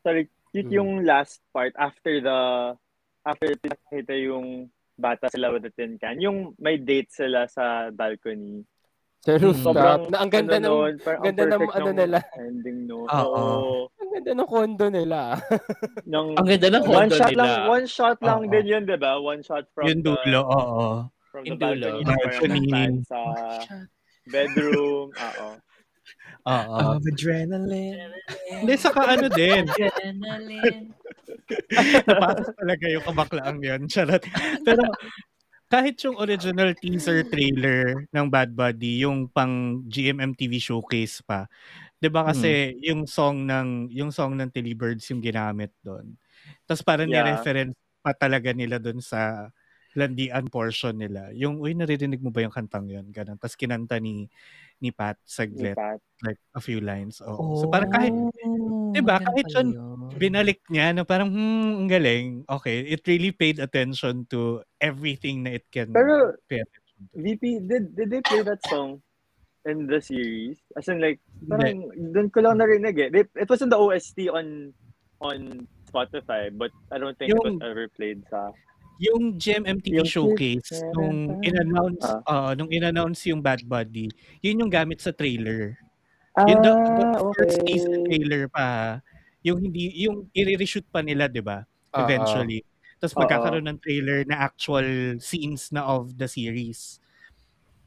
[0.06, 0.78] Sorry, cute Hmm.
[0.78, 2.38] yung last part after the...
[3.26, 6.18] After pinakita yung bata sila with the tin can.
[6.18, 8.64] Yung may date sila sa balcony.
[9.20, 9.74] sa rooftop.
[9.74, 12.18] Sobrang, na ang ganda ano ng, ang ganda ng ano nung nila.
[12.38, 12.98] Ending, no?
[13.04, 13.34] Oo.
[13.34, 13.80] Oo.
[13.98, 15.20] ang ganda ng condo nila.
[16.08, 17.42] Ng, Ang ganda ng one condo shot nila.
[17.42, 18.52] lang, one shot lang Oo.
[18.54, 19.12] din yun, di ba?
[19.18, 20.86] One shot from Yung the, dulo, oo.
[21.28, 21.88] from Yung the dulo.
[22.06, 23.02] balcony, Balcony.
[23.04, 23.20] sa
[24.26, 25.10] bedroom.
[25.12, 25.48] Oo.
[26.46, 27.02] Oo.
[27.02, 28.14] adrenaline.
[28.62, 29.66] Hindi, saka ano din.
[29.66, 30.94] Adrenaline.
[32.10, 33.82] Napasok talaga yung kabaklaan yun.
[33.90, 34.22] Charot.
[34.66, 34.82] Pero
[35.70, 41.50] kahit yung original teaser trailer ng Bad Buddy, yung pang GMMTV showcase pa,
[42.02, 46.14] 'di ba kasi yung song ng yung song ng Tilly Birds yung ginamit doon.
[46.70, 47.26] Tapos parang Yeah.
[47.26, 49.50] ni-reference pa talaga nila doon sa
[49.98, 51.32] landian portion nila.
[51.34, 53.08] Yung, uy, naririnig mo ba yung kantang yun?
[53.16, 53.40] Ganun.
[53.40, 54.28] Tapos kinanta ni
[54.78, 56.00] ni Pat Ni saglit, Pat.
[56.22, 57.22] like a few lines.
[57.22, 57.60] Oo.
[57.60, 58.14] So parang kahit,
[58.92, 59.20] Diba?
[59.20, 59.68] ganun Kahit yun,
[60.16, 62.26] binalik niya na parang, hmm, ang galing.
[62.48, 67.20] Okay, it really paid attention to everything na it can Pero, pay attention to.
[67.20, 69.04] VP, did did they play that song
[69.68, 70.56] in the series?
[70.74, 73.10] As in like, parang doon ko lang narinig eh.
[73.12, 74.72] They- It was in the OST on
[75.20, 78.52] on Spotify, but I don't think it Yung- was ever played sa...
[78.98, 81.48] Yung GMMTV Yung showcase, nung Therapy.
[81.52, 82.22] in-announce, Ah.
[82.26, 84.08] uh, nung in-announce yung Bad Buddy,
[84.40, 85.76] yun yung gamit sa trailer.
[86.48, 87.80] Yun the, the Ah, first okay.
[88.08, 89.00] trailer pa.
[89.44, 91.64] Yung hindi, yung i-reshoot pa nila, di ba?
[91.96, 92.64] Eventually.
[93.00, 93.22] Tapos Oo.
[93.24, 97.00] magkakaroon ng trailer na actual scenes na of the series.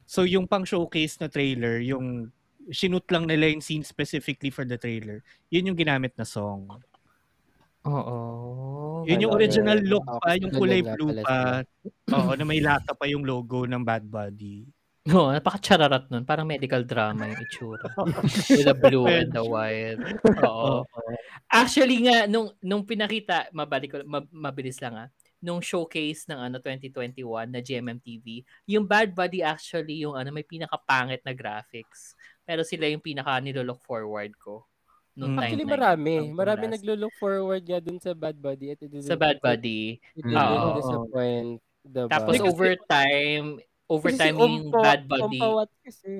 [0.05, 2.33] So yung pang showcase na trailer, yung
[2.69, 6.69] sinut lang nila yung scene specifically for the trailer, yun yung ginamit na song.
[7.87, 8.17] Oo.
[9.07, 11.63] Yun yung original look Oo, pa, yung kulay blue pa.
[12.11, 14.67] Oo, na may lata pa yung logo ng Bad Buddy.
[15.09, 16.27] No, napaka-chararat nun.
[16.27, 17.87] Parang medical drama yung itsura.
[18.53, 19.97] With the blue and the white.
[20.45, 20.85] Oo.
[21.49, 25.09] Actually nga, nung, nung pinakita, mabalik ko, ma- mabilis lang ah,
[25.41, 31.25] nung showcase ng ano 2021 na GMMTV, yung Bad Buddy actually yung ano may pinakapangit
[31.25, 32.13] na graphics.
[32.45, 34.68] Pero sila yung pinaka nilo-look forward ko.
[35.19, 35.37] Nung Mm.
[35.37, 36.13] time Actually, marami.
[36.31, 38.71] Marami last- naglo-look forward nga dun sa Bad Buddy.
[38.71, 39.99] At it sa Bad Buddy.
[40.15, 40.31] It Mm.
[40.31, 40.77] didn't Oo.
[40.79, 41.51] disappoint.
[41.79, 42.07] Diba?
[42.07, 43.45] Tapos Kasi- over time,
[43.85, 45.39] over kasi si time yung Ompa- Bad Buddy.
[45.39, 46.11] Ompa Wat kasi.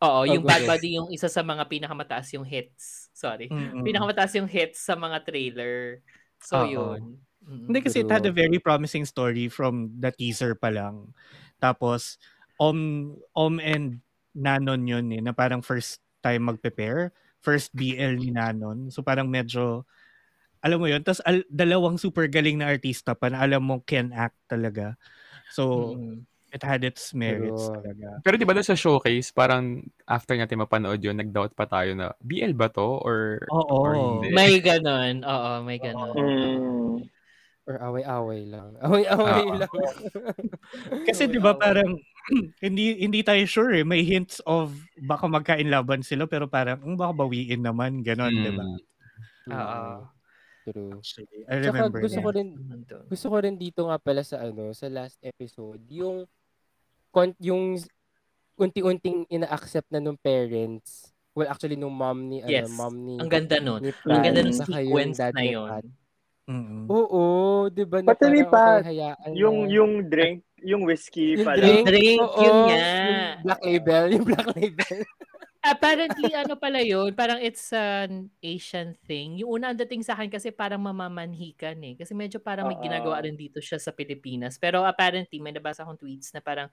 [0.00, 0.64] Oo, Oh, yung go Bad.
[0.64, 3.08] Buddy yung isa sa mga pinakamataas yung hits.
[3.12, 3.48] Sorry.
[3.48, 3.84] Mm-mm.
[3.84, 6.00] Pinakamataas yung hits sa mga trailer.
[6.40, 6.68] So Oo.
[6.68, 7.00] yun.
[7.44, 7.64] Mm.
[7.68, 11.12] Hindi kasi it had a very promising story from the teaser pa lang.
[11.56, 12.16] Tapos,
[12.56, 14.00] Om, Om and
[14.32, 17.12] Nanon yun eh, na parang first time mag-prepare.
[17.44, 18.88] First BL ni Nanon.
[18.88, 19.84] So parang medyo,
[20.64, 24.16] alam mo yun, tapos al- dalawang super galing na artista pa na alam mo can
[24.16, 24.96] act talaga.
[25.52, 26.24] So, Mm.
[26.56, 27.76] it had its merits True.
[27.76, 28.08] talaga.
[28.24, 32.16] Pero di ba doon sa showcase, parang after natin mapanood yun, nag-doubt pa tayo na
[32.24, 32.96] BL ba to?
[33.04, 33.76] Or, Oo.
[33.76, 34.32] or hindi?
[34.32, 35.20] May ganon.
[35.20, 36.16] Oo, may ganon.
[36.16, 36.96] Mm.
[37.64, 38.76] Or away-away lang.
[38.80, 39.56] Away-away Oo.
[39.56, 39.72] lang.
[41.08, 41.96] Kasi 'di ba parang
[42.64, 43.84] hindi hindi tayo sure eh.
[43.84, 44.72] May hints of
[45.04, 48.64] baka magkain laban sila pero parang "Hmm, baka bawiin naman ganon, 'di ba?
[48.64, 49.52] Mm.
[49.52, 49.84] Oo.
[50.64, 50.92] True.
[50.96, 52.24] Actually, I remember gusto that.
[52.24, 52.48] ko rin
[53.10, 56.24] gusto ko rin dito nga pala sa ano, sa last episode, yung
[57.40, 57.78] yung
[58.58, 61.12] unti-unting ina-accept na nung parents.
[61.34, 62.68] Well, actually nung mom ni Yes.
[62.68, 63.82] ano, mom ni Ang ganda nun.
[63.82, 65.70] ni Ang ganda Fran, ng saka yung sequence dad na yun.
[66.48, 66.84] Mm-mm.
[66.92, 67.22] Oo,
[67.72, 68.04] 'di ba?
[68.04, 69.72] na Pati ni parang, Pat, okay, hayaan Yung, na.
[69.72, 71.56] yung drink, yung whiskey Yung pala.
[71.56, 72.84] drink, Drink, oo, yun nga.
[72.84, 74.98] Yung black label, yung black label.
[75.64, 79.40] Apparently, ano pala yun, parang it's an Asian thing.
[79.40, 81.96] Yung una ang dating sa akin kasi parang mamamanhikan eh.
[81.96, 84.60] Kasi medyo parang may ginagawa rin dito siya sa Pilipinas.
[84.60, 86.68] Pero apparently, may nabasa akong tweets na parang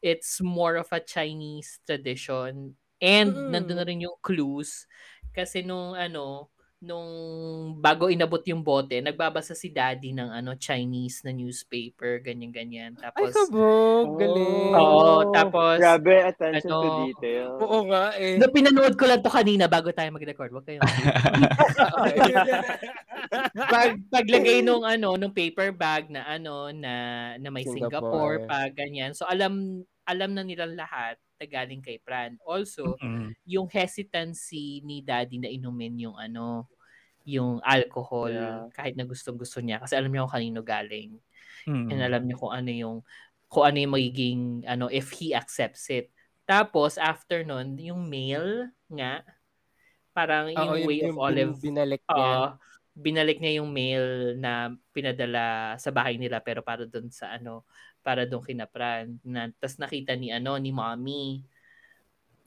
[0.00, 2.72] it's more of a Chinese tradition.
[2.96, 3.52] And Mm.
[3.52, 4.88] nandun na rin yung clues.
[5.36, 6.48] Kasi nung ano,
[6.80, 7.12] nung
[7.76, 12.96] bago inabot yung bote, nagbabasa si daddy ng ano Chinese na newspaper, ganyan-ganyan.
[12.96, 14.16] Ay, Tapos, kabog.
[14.16, 14.72] Galing.
[14.72, 17.48] Oo, tapos, Grabe, attention to ano, detail.
[17.60, 18.40] Oo nga eh.
[18.40, 20.48] No, pinanood ko lang to kanina bago tayo mag-record.
[20.56, 20.80] Wag kayong
[23.70, 26.92] pag paglagay nung ano nung paper bag na ano na
[27.36, 28.48] na may Singapore, Singapore.
[28.48, 29.12] pa ganyan.
[29.12, 32.36] So alam alam na nilang lahat na galing kay Fran.
[32.44, 33.32] Also, Mm-mm.
[33.48, 36.68] yung hesitancy ni Daddy na inumin yung ano
[37.24, 38.68] yung alcohol Yeah.
[38.72, 41.16] kahit na gustong-gusto niya kasi alam niya kung kanino galing
[41.68, 41.88] Mm-mm.
[41.92, 42.96] and alam niya kung ano yung
[43.50, 46.06] kung ano yung magiging, ano, if he accepts it.
[46.46, 49.26] Tapos, after nun, yung mail nga,
[50.14, 52.14] parang Oo, yung yun way of yung bin- Olive, binalik niya.
[52.14, 52.44] Oo,
[52.94, 54.06] binalik niya yung mail
[54.38, 57.66] na pinadala sa bahay nila pero para doon sa ano,
[58.00, 59.20] para doon kina Fran.
[59.24, 61.44] Na, Tapos nakita ni ano, ni mommy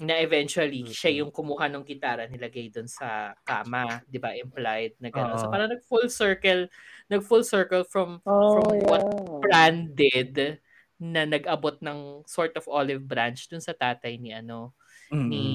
[0.03, 4.33] na eventually siya yung kumuha ng gitara nilagay doon sa kama, 'di ba?
[4.33, 5.37] Implied na gano'n.
[5.37, 5.53] So Oo.
[5.53, 6.65] parang nag full circle,
[7.07, 9.39] nag full circle from Oh, from what yeah.
[9.45, 10.59] Fran did
[10.97, 14.73] na nag-abot ng sort of olive branch dun sa tatay ni ano
[15.13, 15.29] Mm-mm.
[15.29, 15.45] ni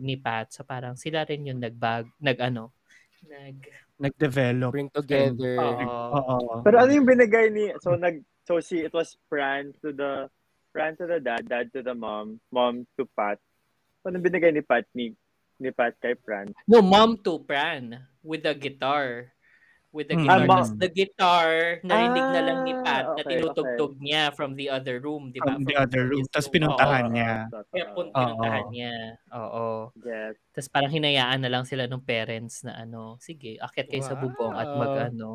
[0.00, 0.50] ni Pat.
[0.54, 2.72] So parang sila rin yung nagbag nag ano
[3.28, 3.58] nag
[3.94, 4.72] Nag-develop.
[4.74, 5.86] Bring together.
[5.86, 6.66] Oo.
[6.66, 10.28] Pero ano yung binigay ni so nag so si it was Fran to the
[10.70, 13.38] Fran to the dad, dad to the mom, mom to Pat.
[14.04, 15.14] Ano binigay ni Pat ni
[15.56, 16.50] ni Pat kay Fran?
[16.66, 19.30] no mom to Fran with the guitar
[19.94, 20.26] with the Hmm.
[20.26, 20.42] guitar.
[20.42, 20.46] Ah.
[20.50, 21.48] Tapos the guitar,
[21.86, 25.38] narinig na lang ni Pat Ah, na okay, tinutugtog niya from the other room, di
[25.38, 25.54] ba?
[25.54, 26.26] From the other room.
[26.26, 27.12] Tapos pinuntahan Oo.
[27.14, 27.46] niya.
[27.70, 28.94] Kaya pun- pinuntahan niya.
[29.30, 29.94] Oo.
[30.02, 30.34] Yes.
[30.50, 34.58] Tapos parang hinayaan na lang sila ng parents na ano, sige, akit kayo sa bubong
[34.58, 35.06] at mag Wow.
[35.14, 35.30] ano.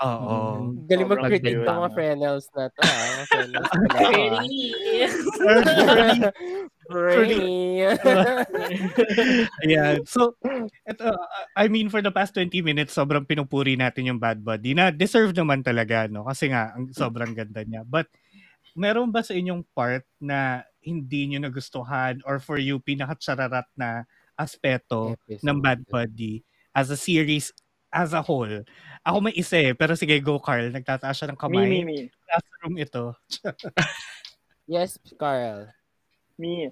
[0.00, 0.36] Oo.
[0.64, 0.88] Mm.
[0.88, 2.96] Galing mag-critique ng mga Frenels na to, ha?
[2.96, 4.42] Mga Frenels na to, ha?
[6.90, 7.30] Very.
[7.30, 7.86] Brainy.
[9.62, 10.02] Ayan.
[10.08, 10.34] So,
[10.88, 14.74] eto, uh, I mean, for the past 20 minutes, sobrang pinupuri natin yung Bad Buddy
[14.74, 16.26] na deserve naman talaga, no?
[16.26, 17.86] Kasi nga, ang sobrang ganda niya.
[17.86, 18.10] But,
[18.74, 25.14] meron ba sa inyong part na hindi nyo nagustuhan or for you, pinakatsararat na aspeto
[25.28, 25.44] Episode.
[25.44, 26.40] ng Bad Buddy
[26.72, 27.52] as a series
[27.90, 28.62] as a whole?
[29.02, 30.70] Ako may isa eh, pero sige, go Carl.
[30.70, 31.66] Nagtataas siya ng Me, kamay.
[31.66, 31.98] me, me.
[32.24, 33.04] Classroom ito.
[34.70, 35.66] Yes, Carl.
[36.38, 36.70] Me.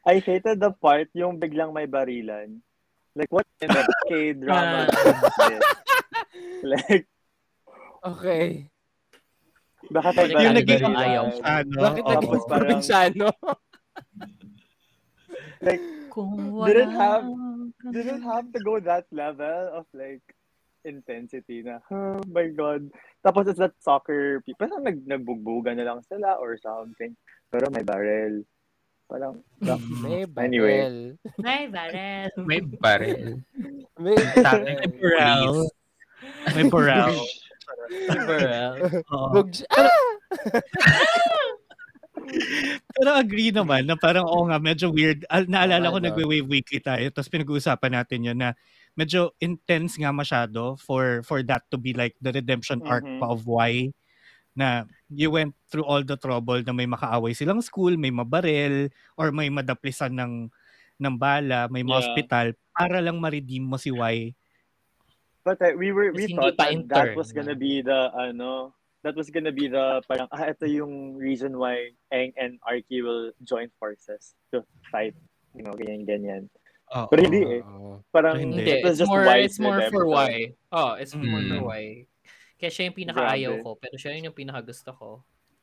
[0.00, 2.64] I hated the part yung biglang may barilan.
[3.12, 5.62] Like, what in the K-drama is this?
[6.64, 7.04] Like,
[8.00, 8.72] Okay.
[9.86, 10.96] bakit may Yung yung naging Ayaw.
[10.96, 11.80] ayaw siya, no?
[11.84, 13.28] Bakit naging parang- probinsyano?
[15.60, 16.32] Like, Kung
[16.64, 20.22] Didn't wala have- ka didn't have to go that level of like
[20.84, 22.88] intensity na, oh my God.
[23.20, 24.68] Tapos it's that soccer people.
[24.68, 27.16] Parang nag, nagbugbugan na lang sila or something.
[27.50, 28.44] Pero may barrel.
[29.04, 29.40] Parang,
[30.04, 30.80] May Anyway.
[30.80, 30.98] barrel.
[31.38, 32.30] May barel.
[32.40, 33.24] May baril.
[34.00, 34.80] May barrel.
[34.80, 35.72] ng police.
[36.54, 37.20] May morale.
[37.90, 38.72] May barel.
[39.12, 39.28] Oo.
[39.32, 39.88] Bug- ah!
[42.94, 45.24] Pero agree naman na parang oo nga, medyo weird.
[45.28, 48.52] Al- naalala ko nagwe-wave weekly tayo, tapos pinag-uusapan natin yun na
[48.94, 53.18] medyo intense nga masyado for for that to be like the redemption arc Mhm.
[53.18, 53.90] pa of why
[54.54, 58.86] na you went through all the trouble na may makaaway silang school, may mabarel,
[59.18, 60.46] or may madaplisan ng
[60.94, 61.90] ng bala, may Yeah.
[61.90, 64.30] ma-hospital para lang ma-redeem mo si Y.
[65.42, 68.70] But uh, we were we Kasi thought that, that was gonna be the ano
[69.04, 73.30] that was gonna be the parang ah ito yung reason why Eng and Arky will
[73.44, 75.12] join forces to fight
[75.52, 76.42] you know ganyan ganyan
[76.92, 77.08] Oo.
[77.08, 77.62] But hindi eh.
[78.12, 78.60] Parang Hindi.
[78.60, 80.52] It was it's just more, Y's it's more for why.
[80.68, 81.64] Oh, it's more for Mm.
[81.64, 82.04] why.
[82.60, 85.08] Kaya siya yung pinaka-ayaw ko, pero siya yun yung pinaka-gusto ko.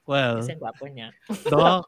[0.09, 1.13] Well, Kasi ang gwapo niya.
[1.45, 1.85] Doc.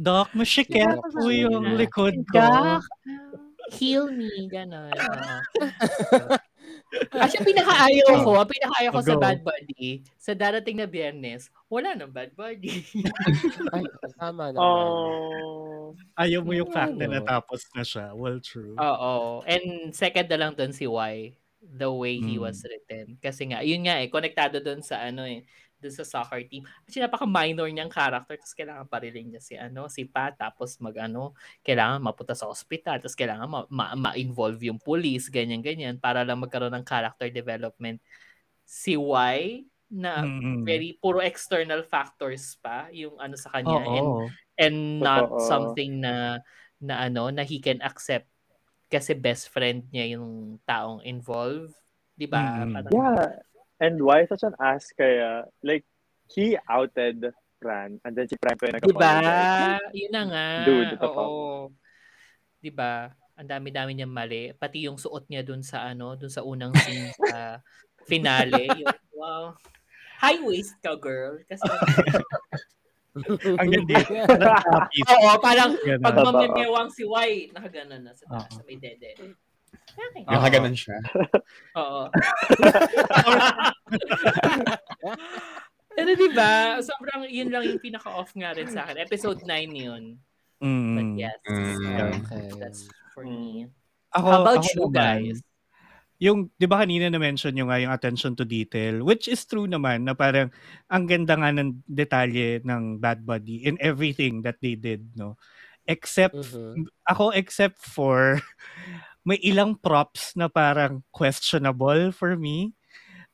[0.00, 1.12] Doc, masyikit Doc.
[1.12, 2.40] po yung likod ko.
[2.40, 2.82] Doc,
[3.76, 4.96] heal me, gano'n.
[7.10, 9.14] Kasi ang pinaka-ayaw ko, ang pinaka-ayaw ko sa.
[9.14, 12.82] Bad Buddy, sa darating na biyernes, wala nang Bad Buddy.
[13.74, 13.84] Ay,
[14.18, 14.58] tama naman.
[14.58, 15.94] Oh.
[16.18, 18.10] Ayaw mo yung fact na natapos na siya.
[18.14, 18.74] Well, true.
[18.78, 19.42] Oo.
[19.46, 22.42] And second na lang doon si Y, the way he Mm.
[22.46, 23.18] was written.
[23.22, 25.44] Kasi nga, yun nga eh, konektado doon sa ano eh,
[25.80, 26.62] doon sa soccer team.
[26.84, 31.32] Kasi napaka-minor niyang character, tapos kailangan parilin niya si ano, si Pat, tapos mag ano,
[31.64, 36.76] kailangan mapunta sa hospital, tapos kailangan ma- ma- ma-involve yung police, ganyan-ganyan, para lang magkaroon
[36.76, 37.98] ng character development.
[38.62, 40.62] Si Y, na Mm-mm.
[40.62, 44.30] very puro external factors pa yung ano sa kanya and Oo.
[44.54, 45.50] and not Totoo.
[45.50, 46.38] something na
[46.78, 48.30] na ano na he can accept
[48.86, 51.74] kasi best friend niya yung taong involved,
[52.14, 52.38] 'di ba?
[52.38, 52.70] Mm.
[52.70, 53.26] Parang- Yeah.
[53.80, 55.48] And why such an ass kaya?
[55.64, 55.88] Like,
[56.28, 59.20] he outed Fran and then si Fran pa yung 'Di ba?
[59.20, 59.92] nag-apologize.
[59.92, 60.46] Yun na nga.
[60.64, 61.22] Dude, ito pa.
[61.28, 61.68] Oo.
[62.60, 63.12] 'Di ba?
[63.36, 67.08] Ang dami-dami niyang mali, pati yung suot niya dun sa ano, dun sa unang scene
[67.16, 67.60] sa
[68.04, 68.68] finale.
[68.84, 69.56] Yung, wow.
[70.20, 71.40] High waist ka, girl.
[71.48, 71.64] Kasi
[73.88, 74.12] dito.
[74.28, 75.04] Nag-tapis.
[75.08, 76.32] Oo, parang pag Totoo.
[76.36, 79.16] mamemewang si Y, nakaganon na sa taas, sa may dede.
[79.90, 80.22] Okay.
[80.28, 81.00] Nakaganon siya.
[81.76, 82.12] Oo.
[85.90, 89.02] Pero di ba, sobrang yun lang yung pinaka-off nga rin sa akin.
[89.02, 90.04] Episode 9 yun.
[90.60, 90.68] But
[91.08, 91.16] Mm.
[91.16, 92.20] yes, Mm.
[92.20, 92.48] Okay.
[92.60, 92.84] that's
[93.16, 93.64] for me.
[94.12, 95.38] Ako, How about ako you naman, guys?
[96.20, 100.04] yung, di ba kanina na-mention nyo nga yung attention to detail, which is true naman
[100.04, 100.52] na parang
[100.86, 105.40] ang ganda nga ng detalye ng Bad Buddy in everything that they did, no?
[105.88, 106.84] Except, Mhm.
[107.08, 108.36] ako except for
[109.24, 112.76] may ilang props na parang questionable for me.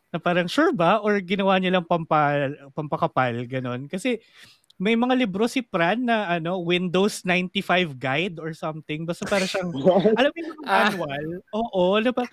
[0.09, 0.99] Na parang sure ba?
[0.99, 3.87] Or ginawa niya lang pampa, pampakapal, ganon.
[3.87, 4.23] Kasi
[4.77, 9.03] may mga libro si Pran na ano, Windows 95 guide or something.
[9.03, 9.73] Basta para siyang,
[10.21, 10.93] alam mo yung Ah.
[10.93, 11.25] manual?
[11.53, 12.25] Oo, na pa,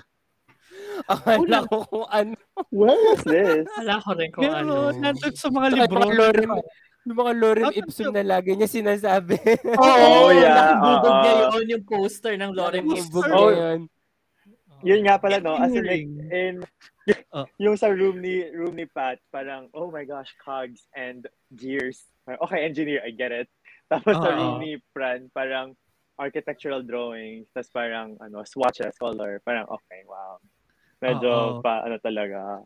[1.03, 2.37] Akala ko kung ano.
[2.69, 3.65] What was this?
[3.75, 4.53] Wala ko rin kung ano.
[4.93, 5.89] pero nandun sa mga libro.
[5.89, 6.49] yung mga Lorem,
[7.03, 9.35] yung mga Lorem Ah, Ipsum na lagi niya sinasabi.
[9.81, 10.77] Oh, yeah.
[10.77, 11.51] Nakabubog niya oo.
[11.57, 13.25] yun, yung poster ng Lorem Ipsum.
[13.25, 13.49] Oh.
[13.49, 13.79] yun.
[14.83, 15.55] Yun nga pala, no?
[15.55, 16.61] As in, like, in,
[17.31, 17.49] Oh.
[17.63, 22.07] yung sa room ni, room ni Pat, parang, oh my gosh, cogs and gears.
[22.27, 23.49] Okay, engineer, I get it.
[23.91, 24.33] Tapos sa Oo.
[24.33, 25.75] room ni Fran, parang
[26.17, 29.41] architectural drawings, tapos parang, ano, swatches, color.
[29.43, 30.37] Parang, okay, wow.
[31.03, 31.61] Medyo Oo.
[31.61, 32.63] pa, ano talaga.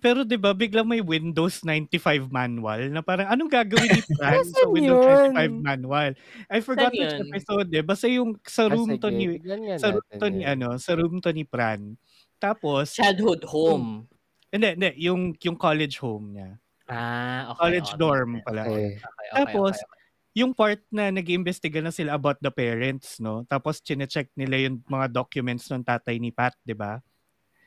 [0.00, 4.68] Pero 'di ba biglang may Windows 95 manual na parang anong gagawin ni Fran sa
[4.68, 5.32] Windows yun?
[5.32, 6.12] 95 manual?
[6.52, 7.24] I forgot Saan which yun?
[7.32, 7.80] episode eh.
[7.80, 9.40] Basta yung sa Ah, room to ni
[9.72, 11.96] sa room to ni ano, sa room to ni Fran.
[12.36, 14.06] Tapos Childhood home.
[14.52, 16.50] hindi, hindi, yung yung college home niya.
[16.86, 17.58] Ah, okay.
[17.66, 17.98] College okay.
[17.98, 18.62] dorm pala.
[18.62, 18.94] Okay.
[18.94, 20.04] Okay, okay, Tapos, okay, okay.
[20.38, 23.42] yung part na nag-iimbestiga na sila about the parents, no?
[23.50, 27.02] Tapos chine-check nila yung mga documents ng tatay ni Pat, 'di ba?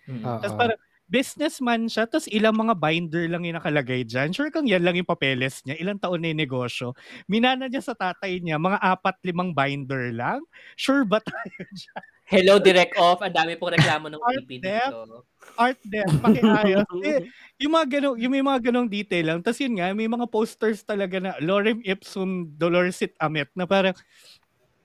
[0.07, 0.23] Mm.
[0.23, 0.39] Oo.
[0.39, 0.79] Tapos parang
[1.09, 4.29] businessman siya, tapos ilang mga binder lang yung nakalagay dyan.
[4.29, 5.75] Sure kang yan lang yung papeles niya.
[5.81, 6.93] Ilang taon na yung negosyo.
[7.25, 10.45] Minana niya sa tatay niya, mga apat, limang binder lang.
[10.77, 12.05] Sure ba tayo dyan?
[12.29, 13.25] Hello, direct off.
[13.25, 14.93] Ang dami pong reklamo ng Art EP depth.
[14.93, 15.25] dito.
[15.57, 16.85] Art death, pakiayos.
[17.09, 17.25] eh,
[17.57, 19.39] yung mga ganong, yung may mga ganong detail lang.
[19.41, 23.97] Tapos yun nga, may mga posters talaga na Lorem Ipsum Dolores It Amet na parang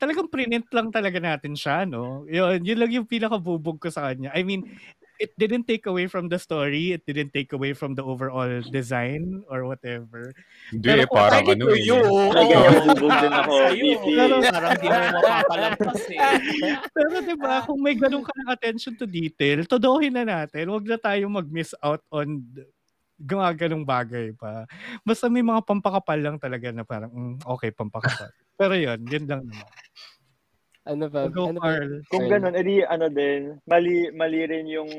[0.00, 2.24] talagang print lang talaga natin siya, no?
[2.32, 4.32] Yun, yun lang yung pinakabubog ko sa kanya.
[4.32, 4.64] I mean,
[5.18, 9.42] it didn't take away from the story, it didn't take away from the overall design
[9.50, 10.34] or whatever.
[10.70, 11.82] Hindi, Pero eh, parang ano eh.
[11.84, 13.54] ganyan, bubog din ako.
[14.04, 16.18] Pero parang di mo mapapalampas eh.
[16.90, 20.70] Pero 'di ba, kung may ganun ka ng attention to detail, todohin na natin.
[20.70, 22.42] Huwag na tayong mag-miss out on
[23.54, 24.66] ganung bagay pa.
[25.06, 28.30] Basta may mga pampakapal lang talaga na parang, mm, okay, pampakapal.
[28.58, 29.70] Pero yun, yun lang naman.
[30.84, 31.32] Ano ba?
[31.32, 31.64] Go, ano ba?
[31.64, 31.92] Carl.
[32.12, 34.90] Kung ganun, edi ano din, mali, mali rin yung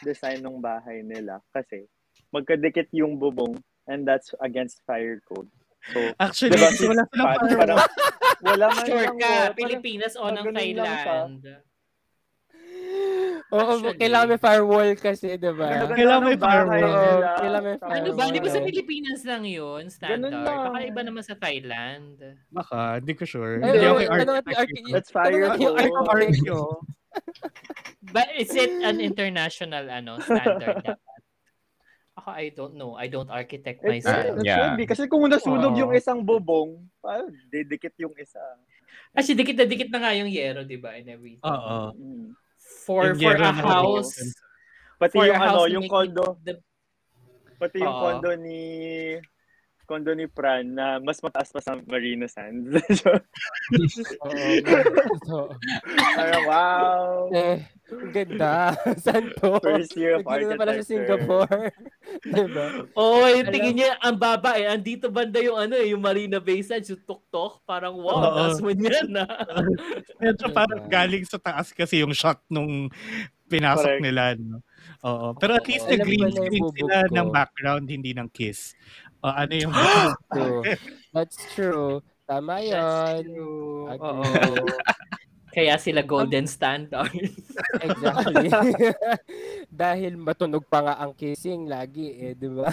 [0.00, 1.36] design ng bahay nila.
[1.52, 1.84] Kasi,
[2.32, 5.48] magkadikit yung bubong and that's against fire code.
[5.92, 7.60] So, Actually, diba wala silang firewall.
[7.60, 7.78] parang,
[8.48, 10.56] wala man Sure ka, parang- Pilipinas o ng lang siya.
[10.56, 11.40] Thailand.
[13.48, 13.98] Oo, Actually.
[14.00, 15.68] kailangan may firewall kasi, di ba?
[15.86, 16.82] Kailangan may firewall.
[16.82, 18.24] Oo, kailangan may Tapos, Ano ba?
[18.26, 18.60] Di ba sa.
[18.60, 19.82] Pilipinas lang yun?
[19.84, 20.34] Ganun Standard.
[20.34, 20.58] lang.
[20.64, 22.18] Baka iba naman sa Thailand.
[22.50, 23.62] Baka, hindi ko sure.
[23.62, 24.58] Ay, Hindi ako ano yung architect.
[24.58, 26.58] ano fire yung architect?
[28.04, 30.98] But is it an international ano standard dapat?
[32.14, 32.94] Ako, I don't know.
[32.94, 34.38] I don't architect It, myself.
[34.38, 34.74] it Yeah.
[34.74, 34.86] be.
[34.86, 35.80] Kasi kung nasunog Oo.
[35.80, 38.38] yung isang bubong, parang didikit yung isa.
[39.10, 40.94] Kasi dikit na dikit na nga yung yero, di ba?
[40.94, 41.42] And everything.
[41.42, 41.90] Oo.
[41.92, 42.34] Mm.
[42.82, 44.12] For, Yung for a house,
[44.98, 46.60] Pati for yung a house ano, yung condo, the-
[47.58, 48.60] pati yung condo ni
[49.84, 52.72] condo ni Pran na mas mataas pa sa Marino Sands.
[54.24, 54.50] Oo.
[55.24, 55.36] So,
[56.16, 57.28] Parang wow.
[57.30, 57.68] eh,
[58.12, 58.74] ganda.
[59.04, 59.60] Saan to?
[59.60, 60.90] First year of Nagdito na pala sa architecture.
[60.90, 61.62] Singapore.
[62.34, 62.66] diba?
[62.96, 64.66] Oh, yung tingin niya, ang baba eh.
[64.68, 67.62] Andito banda yung ano eh, yung Marina Bay Sands, yung tuk-tuk.
[67.68, 68.36] Parang wow, Oo.
[68.36, 69.24] taas mo niyan na.
[70.18, 70.92] Medyo parang Diba?
[70.92, 72.88] galing sa taas kasi yung shot nung
[73.48, 74.04] pinasok Correct.
[74.04, 74.22] nila.
[74.40, 74.64] No?
[75.04, 75.26] Oo.
[75.36, 77.12] Pero at least green na yung screen sila ko.
[77.12, 78.72] ng background, hindi ng kiss.
[79.24, 79.72] O ano yung...
[80.36, 80.60] True.
[81.16, 82.04] That's true.
[82.28, 83.24] Tama That's yun.
[83.24, 83.88] true.
[83.88, 84.04] Agree.
[84.04, 84.68] Oo.
[85.54, 87.14] Kaya sila golden standard.
[87.86, 88.50] Exactly.
[89.70, 92.66] Dahil matunog pa nga ang kissing lagi eh, di ba?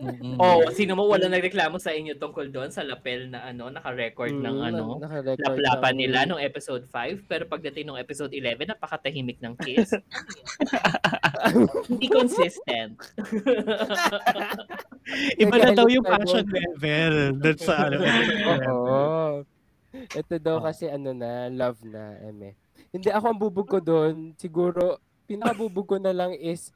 [0.00, 0.40] Mm-mm.
[0.44, 4.56] oh, sino mo wala nagreklamo sa inyo tungkol doon sa lapel na ano, naka-record ng
[4.58, 9.36] Mm, ano, naka-record laplapan ng- nila nung episode 5 pero pagdating nung episode 11 napakatahimik
[9.44, 9.92] ng kiss.
[11.92, 12.96] Hindi consistent.
[15.36, 17.96] Iba na daw yung passion level dun sa ano.
[18.72, 19.57] Oo.
[20.14, 22.54] Ito daw kasi ano na, love na, eme.
[22.94, 24.32] Hindi ako ang bubog ko doon.
[24.38, 26.72] Siguro, pinakabubog ko na lang is,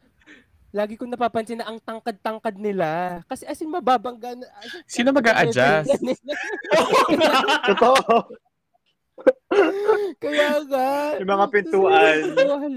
[0.74, 3.20] lagi ko napapansin na ang tangkad-tangkad nila.
[3.30, 4.46] Kasi as in, mababangga na.
[4.60, 5.88] as in, Sino mag-a-adjust?
[7.72, 8.14] Totoo.
[10.18, 10.90] Kaya nga.
[11.20, 12.16] Yung mga pintuan.
[12.34, 12.76] Yung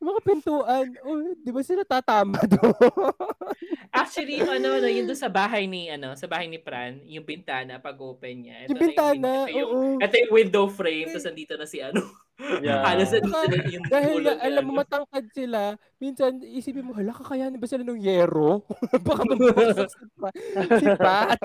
[0.00, 0.86] mga pintuan.
[1.04, 2.76] Oh, di ba sila tatama doon?
[3.90, 7.24] Actually, yung ano, ano, yung doon sa bahay ni, ano, sa bahay ni Pran, yung
[7.24, 8.68] bintana, pag open niya.
[8.68, 9.96] Ito yung na bintana, ito yung, oo.
[9.98, 12.04] ito yung window frame, tapos nandito na si, ano,
[12.36, 12.84] Yeah.
[12.86, 14.80] Halos na sunod yung Dahil nga, alam mo, niya, no?
[14.84, 15.60] matangkad sila.
[15.96, 18.60] Minsan, isipin mo, hala, kakayanin ba sila ng yero?
[19.08, 20.28] Baka pa,
[20.76, 21.40] si Pat.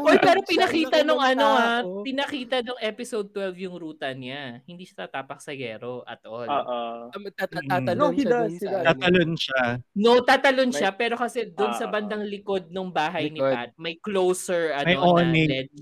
[0.00, 2.00] Oy, pero pinakita nung ng ano ah, tao.
[2.00, 4.64] pinakita nung episode 12 yung ruta niya.
[4.64, 6.48] Hindi siya tatapak sa yero at all.
[6.48, 6.78] Oo.
[7.12, 7.32] Um, Mm.
[7.36, 8.16] Tatalon
[8.56, 8.86] siya ano.
[8.88, 9.62] Tatalon siya.
[9.94, 13.38] No, tatalon May- siya pero kasi doon sa Ah, bandang likod ng bahay ni.
[13.38, 15.76] Pat, may closer ano May na ledge.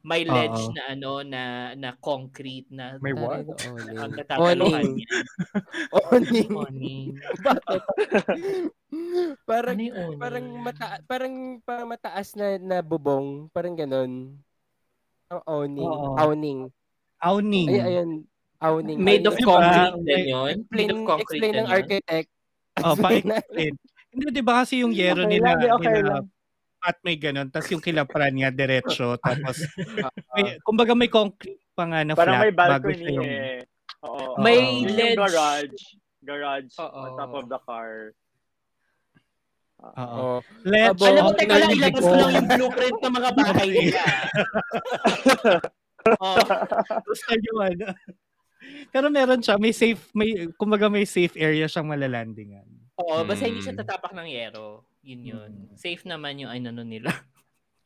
[0.00, 0.72] May ledge Oo.
[0.72, 1.42] na ano na
[1.76, 3.44] na concrete na May what?
[3.68, 4.92] Ang natataluhan Awning.
[4.96, 5.10] niya.
[5.92, 6.50] Awning.
[6.56, 7.06] Awning.
[7.44, 7.82] Bakit?
[9.50, 10.16] parang, awning?
[10.16, 13.52] parang, mata, parang, parang mataas na, na bubong.
[13.52, 14.40] Parang ganun.
[15.28, 15.84] Ang awning.
[15.84, 16.16] Oo.
[16.16, 16.60] Awning.
[17.20, 17.68] Awning.
[17.68, 18.10] Ay, ayun.
[18.60, 18.98] Awning.
[19.04, 20.54] Made of concrete din yun.
[20.64, 22.28] Explain, Made of concrete explain ng architect.
[22.80, 23.74] Oh, pa-explain.
[24.10, 26.24] Hindi, di ba kasi yung yero Okay nila, lang, okay nila lang.
[26.80, 29.60] At may ganun, tapos yung kilapran niya diretso, tapos
[30.32, 33.60] may, kumbaga may concrete pa nga na Parang flat may bago balcony siya yung, eh.
[34.00, 34.40] Oo.
[34.40, 35.18] May Yun yung ledge.
[35.18, 35.82] garage.
[36.20, 36.98] Garage Oo.
[36.98, 37.90] on top of the car.
[39.80, 40.36] Oo.
[40.36, 40.38] Oh.
[40.64, 42.12] Let's, Alam mo, Oo, teka lang, ilabas ko.
[42.12, 44.02] lang yung blueprint ng mga bahay nila.
[46.20, 46.36] oh,
[47.04, 47.86] Gusto nyo ano.
[48.92, 52.68] Pero meron siya, may safe, may, kumbaga may safe area siyang malalandingan.
[53.00, 53.80] Oo, basta hindi siya Hmm.
[53.80, 54.84] tatapak ng yero.
[55.00, 55.50] Yun yun.
[55.70, 55.76] Mm.
[55.76, 57.10] Safe naman yung ano nila.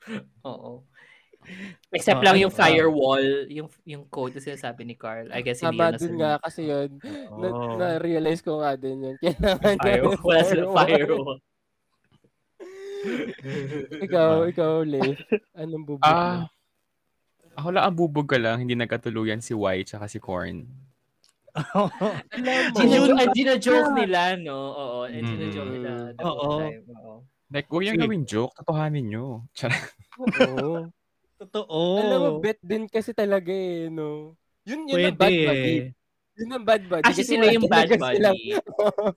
[0.48, 0.82] Oo.
[1.92, 2.66] Except Oh, lang ano yung pa?
[2.66, 5.28] firewall, yung yung code na sinasabi ni Carl.
[5.28, 6.96] I guess hindi dun nga kasi yun.
[7.36, 7.76] Na, Oo.
[7.76, 9.16] na-realize ko nga din yun.
[9.20, 10.20] Kailangan Firewall.
[10.24, 11.38] Wala silang firewall.
[14.08, 15.20] ikaw, ikaw, Leif.
[15.52, 16.48] Anong bubog Ah,
[17.54, 20.64] ako lang ang bubog ka lang, hindi nagkatuluyan si Y tsaka si Corn.
[22.74, 24.58] Gino- Gina, gina-joke nila, no?
[24.74, 25.30] Oo, and Mm.
[25.30, 25.90] gina-joke nila
[26.20, 26.50] Oo.
[26.66, 27.12] Oo.
[27.48, 29.46] Like, huwag yung gawin joke, totohanin nyo.
[30.18, 30.90] Oo.
[31.34, 31.78] Totoo.
[31.98, 34.34] Alam mo, bet din kasi talaga eh, no?
[34.64, 35.74] Yun, yun ang Pwede bad buddy.
[35.76, 35.88] eh.
[36.34, 37.04] Yun ang bad buddy.
[37.04, 38.42] Actually, Kasi sila yung bad buddy.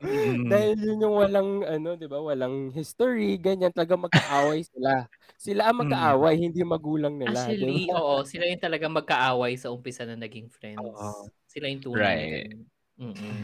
[0.03, 0.43] Mm.
[0.51, 5.07] Dahil yun yung walang, ano, di ba, walang history, ganyan, talaga magkaaway sila.
[5.33, 7.38] Sila ang magkaaway, hindi magulang nila.
[7.38, 7.97] Actually, di ba?
[7.97, 10.77] oo, sila yung talaga magkaaway sa umpisa na naging friends.
[10.77, 11.25] Oo.
[11.58, 11.97] Sila yung tunay.
[11.97, 12.53] Right.
[13.01, 13.41] Mm-mm.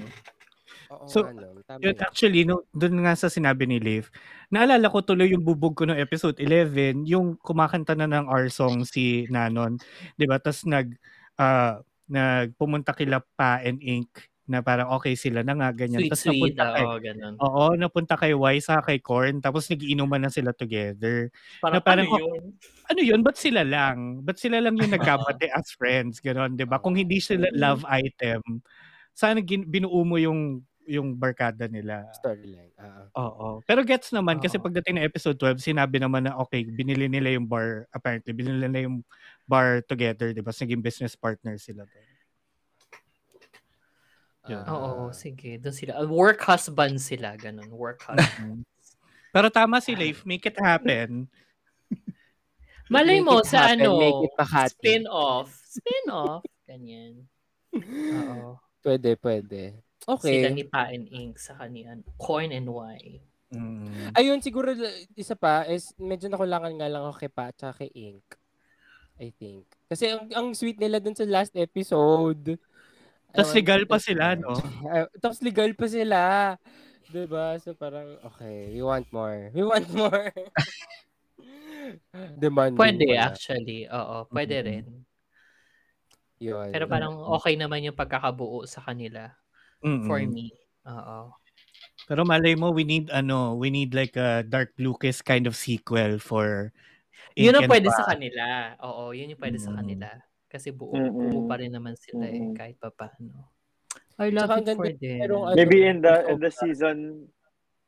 [0.94, 4.14] Oo, So, ano, Yun, actually, no, doon nga sa sinabi ni Leif,
[4.54, 8.86] naalala ko tuloy yung bubog ko ng episode 11, yung kumakanta na ng our song
[8.86, 9.82] si Nanon,
[10.14, 10.38] di ba?
[10.38, 10.94] Tapos nag,
[11.42, 16.04] ah, nagpumunta kila Pa and Ink na parang okay sila na nga, ganyan.
[16.04, 16.36] Sweet, Tapos sweet.
[16.52, 17.34] napunta kay, Oo, ganun.
[17.40, 21.32] oo, napunta kay Y sa kay Corn, tapos nagiinuman na sila together.
[21.64, 22.44] Parang, na parang- ano yun?
[22.92, 23.20] Ano yun?
[23.24, 24.20] Ba't sila lang?
[24.20, 26.20] Ba't sila lang yung nagkabate as friends?
[26.20, 26.76] Ganon, di ba?
[26.78, 28.44] Kung hindi sila love item,
[29.16, 32.12] sana gin- binuo mo yung yung barkada nila.
[32.12, 32.76] Storyline.
[32.76, 33.08] ah.
[33.16, 33.64] Oo.
[33.64, 34.68] Pero gets naman kasi Oo.
[34.68, 38.92] pagdating ng episode 12, sinabi naman na okay, binili nila yung bar, apparently, binili nila
[38.92, 39.00] yung
[39.48, 40.52] bar together, di ba?
[40.52, 42.13] Naging business partner sila doon.
[44.48, 44.64] Yun.
[44.68, 44.76] Ah.
[44.76, 45.56] Oo, sige.
[45.56, 45.92] Doon sila.
[45.98, 47.36] uh, Work husband sila.
[47.40, 47.72] Ganun.
[47.72, 48.68] Work husband.
[49.34, 51.26] Pero tama si Leif, make it happen.
[52.94, 54.72] Malay mo sa happen, ano, make it Makati.
[54.78, 55.50] spin-off.
[55.66, 56.44] Spin-off.
[56.68, 57.26] Ganyan.
[57.74, 58.60] Oo.
[58.84, 59.62] Pwede, pwede.
[60.04, 60.52] Sila Okay.
[60.52, 62.04] ni Pa and Ink sa kanian.
[62.20, 63.24] Corn and Y.
[63.56, 64.12] Mm.
[64.14, 64.76] Ayun, siguro
[65.16, 68.26] isa pa is medyo nakulangan nga lang ako kay Pa at kay Ink.
[69.18, 69.64] I think.
[69.88, 72.60] Kasi ang, ang sweet nila dun sa last episode.
[73.34, 74.54] Tapos legal pa sila, no?
[75.22, 76.22] Tapos legal pa sila.
[77.10, 77.58] 'Di ba?
[77.58, 79.50] So parang okay, we want more.
[79.54, 80.30] We want more.
[82.38, 83.34] Demanding Pwede pala.
[83.34, 83.90] actually.
[83.90, 84.66] Oo, pwede Mhm.
[84.66, 84.86] rin.
[86.42, 86.70] Yun.
[86.74, 89.34] Pero parang okay naman yung pagkakabuo sa kanila
[89.84, 90.06] Mm-mm.
[90.08, 90.54] for me.
[90.86, 91.34] Oo.
[92.10, 96.20] Pero malay mo, we need ano, we need like a Dark Lucas kind of sequel
[96.20, 96.74] for
[97.38, 97.98] Yun ang pwede Pa.
[97.98, 98.76] sa kanila.
[98.84, 99.78] Oo, yun yung pwede sa Mm.
[99.80, 100.10] kanila.
[100.54, 103.50] Kasi buo, buo pa rin naman sila eh, kahit pa paano.
[104.22, 105.18] I love Tsaka ang it for them.
[105.18, 107.26] merong ano, Maybe in the in the season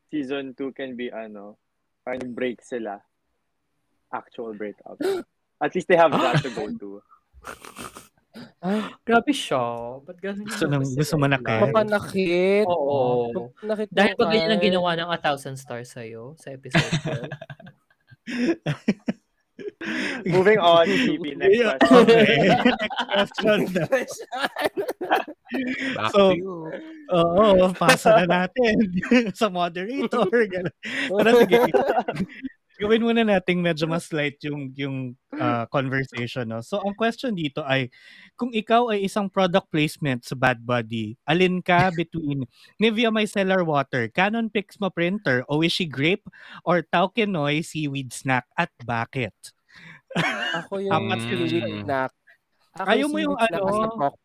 [0.09, 1.61] season 2 can be ano,
[2.01, 2.97] parang break sila.
[4.09, 4.97] Actual breakup.
[5.61, 6.89] At least they have that to go to.
[9.05, 10.01] Grabe siya.
[10.01, 11.61] Ba't ganun Gusto nang- gusto manakit.
[11.69, 12.65] Papanakit.
[12.65, 13.29] Oo.
[13.31, 17.29] Papanakit Dahil ba ganyan ang ginawa ng A Thousand Stars sa'yo sa episode 12?
[20.25, 21.97] Moving on, TP, next Yeah, question.
[22.05, 22.35] Okay.
[23.13, 23.59] Next question
[26.11, 26.21] So.
[27.13, 28.75] Oo, pasa na natin
[29.37, 30.25] sa moderator.
[30.29, 30.73] Ganun.
[31.13, 31.59] Pero sige,
[32.75, 36.43] gawin muna nating medyo mas light yung, yung ah, conversation.
[36.49, 36.59] No?
[36.59, 37.87] So, ang question dito ay,
[38.35, 42.43] kung ikaw ay isang product placement sa Bad Buddy, alin ka between
[42.79, 46.27] Nivea Micellar Water, Canon Pixma Printer, Oishi Grape,
[46.67, 49.54] or Taukenoy Seaweed Snack at bakit?
[50.63, 51.27] Ako yung Apat Mm.
[51.27, 52.11] seaweed snack.
[52.75, 53.59] Ako Ayaw mo yung ano.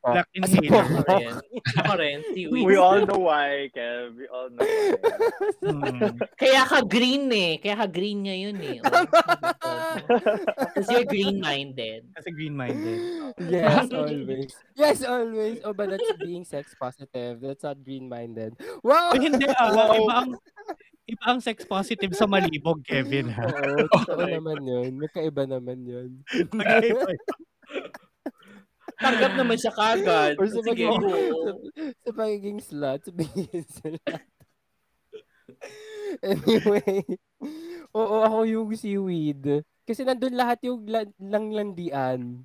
[0.02, 1.38] Black Kasi inhaler.
[1.78, 2.18] Ako rin.
[2.34, 2.66] Seaweed.
[2.66, 4.18] We all know why, Kev.
[4.18, 4.90] We all know why.
[5.62, 6.18] Hmm.
[6.34, 7.62] Kaya ka green eh.
[7.62, 8.82] Kaya ka green ngayon eh.
[8.82, 12.10] Because you're green-minded.
[12.10, 12.98] Kasi green-minded.
[13.38, 14.50] Yes, always.
[14.74, 15.62] Yes, always.
[15.62, 17.38] Oh, but that's being sex positive.
[17.38, 18.58] That's not green-minded.
[18.82, 19.14] Wow!
[19.14, 19.70] Hindi ah.
[19.70, 19.94] Wow.
[19.94, 20.30] Iba ang,
[21.10, 23.34] iba ang sex positive sa malibog, Kevin.
[23.34, 23.44] Ha?
[23.46, 24.90] Oo, totoo naman yun.
[25.02, 26.22] Magkaiba naman yun.
[26.54, 27.10] Mag-iba.
[29.00, 30.36] Tanggap naman siya kagad.
[30.36, 31.04] Or sa Sige, pagiging,
[32.04, 34.02] sa pagiging slut, sa pagiging slut.
[36.20, 37.00] anyway,
[37.96, 39.64] oo, ako yung seaweed.
[39.88, 42.44] Kasi nandun lahat yung la- langlandian.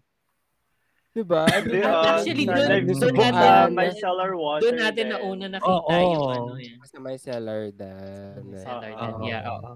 [1.16, 1.48] Diba?
[1.48, 4.62] Andun Di, lahat ah, Actually, dun buwan, natin- my cellar water.
[4.62, 5.08] Doon natin din.
[5.10, 5.96] nauna nakita Oo.
[5.96, 6.72] yung ano eh.
[6.84, 8.44] Sa may cellar dan.
[8.54, 9.00] Seller Oo.
[9.00, 9.14] din.
[9.26, 9.72] Yeah, oo.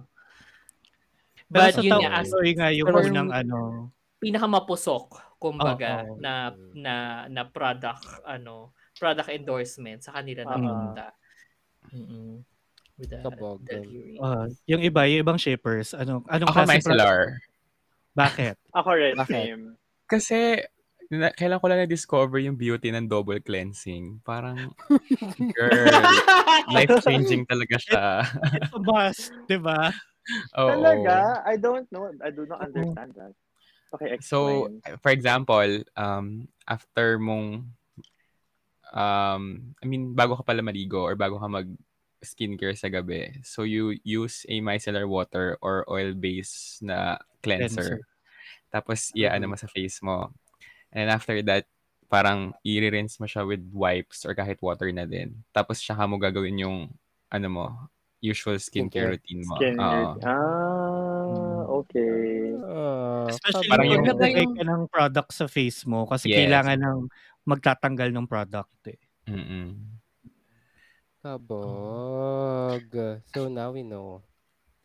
[1.48, 3.58] Pero But sa yun nga, as sorry nga yung Pero- unang ano.
[4.20, 5.06] pinakamapusok,
[5.40, 6.20] kumbaga, Oo.
[6.20, 10.52] na na na product ano, product endorsement sa kanila Oo.
[10.52, 11.08] napunta.
[11.90, 12.44] Mm-mm.
[13.00, 13.64] With the, Kabog.
[13.64, 14.20] the hearing.
[14.20, 17.40] ah, yung iba, yung ibang shippers, ano, anong Ako klase micellar.
[18.12, 18.60] Bakit?
[18.76, 19.32] Ako rin, Bakit?
[19.32, 19.64] same.
[20.04, 20.68] Kasi,
[21.10, 24.22] na, kailan ko lang na-discover yung beauty ng double cleansing.
[24.22, 24.70] Parang,
[25.57, 26.05] girl,
[26.70, 28.03] life-changing talaga siya.
[28.53, 29.89] It's a must, di ba?
[30.62, 30.70] Oo.
[30.70, 31.41] Talaga?
[31.41, 32.14] I don't know.
[32.22, 33.34] I do not understand that.
[33.89, 35.01] Okay, So, explain.
[35.01, 37.74] for example, um, after mong,
[38.93, 39.43] um,
[39.82, 41.66] I mean, bago ka pala maligo or bago ka mag
[42.22, 48.05] skincare sa gabi, so you use a micellar water or oil-based na cleanser.
[48.70, 50.30] Tapos, iya-ano mo sa face mo.
[50.90, 51.70] And then after that,
[52.10, 55.46] parang i-rinse mo siya with wipes or kahit water na din.
[55.54, 56.78] Tapos, siya mo gagawin yung,
[57.30, 57.66] ano mo,
[58.20, 59.56] usual skincare routine mo.
[59.62, 60.18] Skin Oo.
[60.26, 62.58] Ah, okay.
[62.66, 66.44] Ah, Especially Parang yung- naglagay ka ng product sa face mo kasi Yes.
[66.44, 67.00] kailangan ng
[67.46, 69.00] magtatanggal ng product eh.
[69.30, 69.78] Mm-mm.
[71.20, 72.88] kabog.
[73.36, 74.24] So now we know.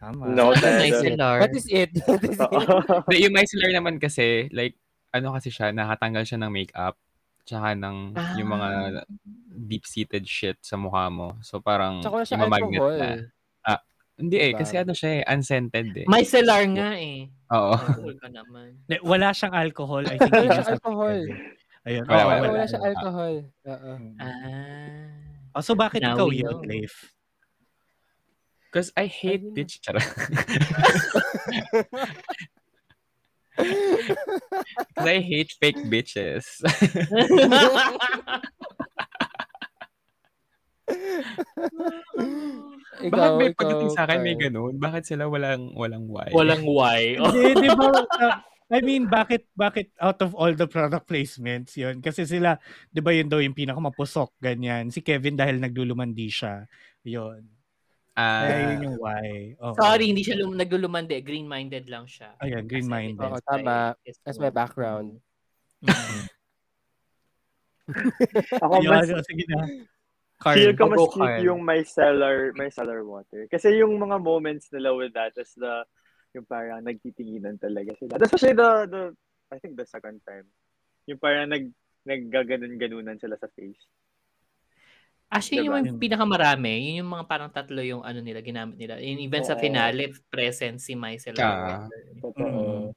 [0.02, 0.34] Tama.
[0.34, 0.82] No, Ted.
[0.90, 1.40] micellar?
[1.40, 1.94] What is it?
[2.10, 3.22] What is it?
[3.24, 4.74] Yung micellar naman kasi, like,
[5.14, 6.98] ano kasi siya, nakatanggal siya ng makeup,
[7.46, 8.68] tsaka ng yung mga
[9.70, 11.38] deep-seated shit sa mukha mo.
[11.46, 12.98] So, parang, alcohol.
[12.98, 13.22] na.
[13.62, 13.78] Ah,
[14.18, 16.06] hindi eh, kasi ano siya eh, unscented eh.
[16.10, 17.30] Micellar nga eh.
[17.54, 17.78] Oo.
[18.26, 18.82] Naman.
[19.14, 20.02] Wala siyang alcohol.
[20.10, 21.18] I think Wala yun siya yung sabi alcohol.
[21.22, 21.62] ko eh.
[21.84, 22.08] Ayun.
[22.08, 22.64] Wala, wala, Wala, wala.
[22.66, 23.34] siya alcohol.
[23.70, 23.92] Oo.
[24.18, 25.54] Ah.
[25.54, 26.66] Oh, so bakit Now ikaw yun.
[26.66, 27.14] Leif?
[28.66, 29.54] Because I hate Ayun.
[29.54, 29.78] bitch.
[29.78, 30.02] Charot.
[33.56, 36.46] Because I hate fake bitches.
[43.04, 44.74] Ikaw, Bakit may ikaw, pagdating sa akin may ganun?
[44.76, 46.28] Bakit sila walang walang why?
[46.34, 47.16] Walang why.
[47.22, 47.30] Oh.
[47.32, 47.88] Di ba?
[47.94, 48.36] uh,
[48.72, 52.00] I mean, bakit bakit out of all the product placements yun?
[52.00, 52.56] Kasi sila,
[52.90, 54.88] di ba yun daw yung pinakamapusok, ganyan.
[54.90, 56.64] Si Kevin dahil naglulumandi siya.
[58.14, 58.46] Yun.
[58.46, 59.58] Kaya yun yung why.
[59.58, 59.74] Oo.
[59.74, 61.18] Sorry, hindi siya lum- naglulumande.
[61.18, 62.38] Green-minded lang siya.
[62.38, 63.26] Ayan, green-minded.
[63.26, 63.98] Oo, tama.
[64.22, 65.18] That's my background.
[68.64, 69.66] Ako Ayun, mas sige na.
[70.40, 71.42] Carl, feel ko mas cute Carl.
[71.42, 73.50] yung micellar, micellar water.
[73.50, 75.82] Kasi yung mga moments nila with that is the,
[76.38, 78.18] yung parang nagtitinginan talaga sila.
[78.18, 79.02] Especially the, the,
[79.50, 80.46] I think the second time.
[81.10, 81.70] Yung parang nag,
[82.04, 83.88] naggaganon-ganunan sila sa face.
[85.34, 85.82] Actually, Diba?
[85.82, 89.02] yung pinakamarami, yun yung mga parang tatlo yung ano nila, ginamit nila.
[89.02, 89.60] Yung even sa Oo.
[89.60, 91.42] finale, present si Micellar.
[91.42, 91.90] Ah.
[92.22, 92.38] Totoo.
[92.38, 92.94] Mm.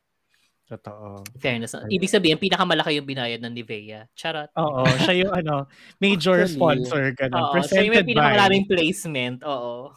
[0.67, 1.23] Totoo.
[1.39, 1.79] Fairness.
[1.87, 4.03] Ibig sabihin, pinakamalaki yung binayad ng Nivea.
[4.11, 4.51] Charot.
[4.59, 5.63] Oo, siya yung ano,
[5.95, 7.39] major Actually, sponsor, ganun.
[7.39, 8.11] Oo, siya yung may Presented by.
[8.11, 9.37] pinakamaraming placement.
[9.47, 9.95] Oo.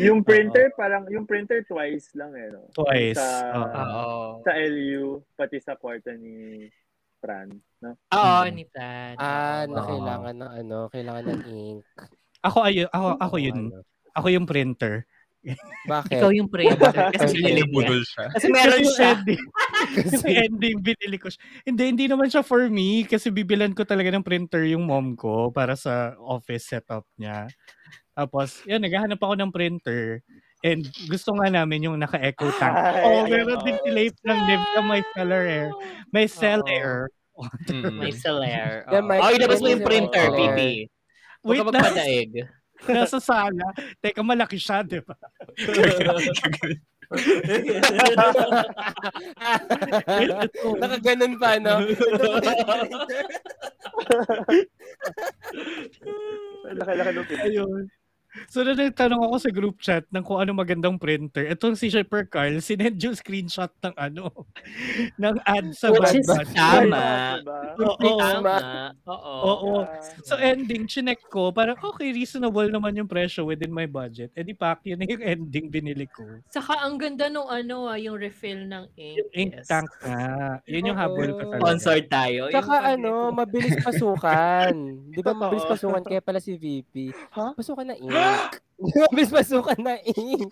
[0.00, 2.64] yung printer, parang, yung printer twice lang eh, no?
[2.72, 3.20] Twice.
[3.20, 3.68] Sa, Oo.
[3.76, 4.18] Oo.
[4.40, 6.64] sa LU, pati sa kwarto ni
[7.20, 7.52] Fran.
[7.84, 7.92] No?
[8.10, 8.52] Oo, Mm.
[8.52, 9.14] ni Fran.
[9.16, 11.84] Ah, na kailangan ng ano, kailangan ng ink.
[12.40, 13.58] Ako, ayo, ako, ako yun.
[13.68, 13.84] Ano.
[14.14, 15.04] Ako yung printer.
[15.84, 16.16] Bakit?
[16.16, 16.88] Ikaw yung printer.
[17.12, 17.68] Kasi binili niya.
[17.68, 18.24] Binibudol siya.
[18.32, 19.08] Kasi meron Kasi siya.
[19.12, 19.42] ending,
[20.08, 21.42] kasi ending, binili ko siya.
[21.62, 25.52] Hindi, hindi naman siya for me kasi bibilan ko talaga ng printer yung mom ko
[25.52, 27.44] para sa office setup niya.
[28.14, 30.24] Tapos, yan, naghahanap ako ng printer.
[30.64, 32.72] And gusto nga namin yung naka-echo tank.
[32.72, 35.68] Ay, Oh, meron din si Leif ng Nivea may seller air.
[36.08, 37.12] May cell air.
[37.34, 37.98] Mm-mm.
[37.98, 38.86] Micellar.
[38.86, 39.08] Yeah, Oo.
[39.10, 40.88] Mike, Oh, ilabas mo yun yung printer, baby.
[41.42, 42.32] Huwag Wait na, magpadaig.
[42.90, 43.72] nasa sala.
[44.02, 45.14] Teka, malaki siya, di ba?
[50.80, 51.76] Nakaganon pa, no?
[56.64, 57.46] Laki-laki ng printer.
[57.48, 57.82] Ayun.
[58.50, 61.46] So, na nagtanong ako sa group chat ng kung ano magandang printer.
[61.46, 64.30] Itong si Shipper Carl, sinend yung screenshot ng ano,
[65.22, 67.38] ng ad sa Which is tama.
[67.78, 68.10] Oo.
[68.18, 68.56] Tama.
[69.06, 69.34] Oo.
[69.44, 69.72] Oo.
[70.26, 74.34] So ending, chinek ko, parang okay, reasonable naman yung presyo within my budget.
[74.34, 76.26] Eh di pak, yun na yung ending binili ko.
[76.50, 79.16] Saka ang ganda nung ano ah, yung refill ng ink.
[79.18, 79.68] Yung ink Yes.
[79.70, 80.58] tank nga.
[80.66, 81.04] Yun yung Oo.
[81.04, 81.62] habol ko talaga.
[81.62, 82.42] Sponsored tayo.
[82.50, 84.74] Yung pag- ano, mabilis pasukan.
[85.14, 86.02] Di ba mabilis pasukan?
[86.02, 87.14] Kaya pala si VP.
[87.30, 87.54] Ha?
[87.54, 87.94] Pasukan na
[88.24, 88.52] ink.
[88.96, 90.50] mabilis pasukan na ink.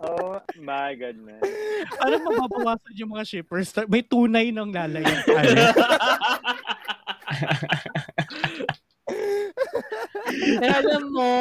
[0.00, 1.40] Oh my goodness.
[2.00, 3.72] Alam mo, mababawasan yung mga shippers.
[3.88, 5.20] May tunay ng lalayan.
[5.28, 5.62] Ano?
[10.60, 11.32] Pero alam mo,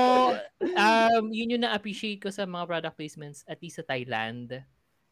[0.59, 4.63] um, yun yung na-appreciate ko sa mga product placements at least sa Thailand.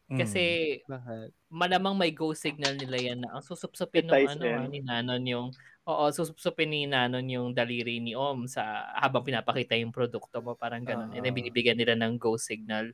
[0.08, 1.52] Kasi Bakit?
[1.52, 5.48] malamang may go signal nila yan na ang susupsupin ng ano, ah, ni Nanon yung
[5.88, 10.84] Oo, susupsupin ni Nanon yung daliri ni Om sa habang pinapakita yung produkto mo, parang
[10.84, 11.08] ganun.
[11.16, 11.38] And then Oo.
[11.40, 12.92] binibigyan nila ng go signal.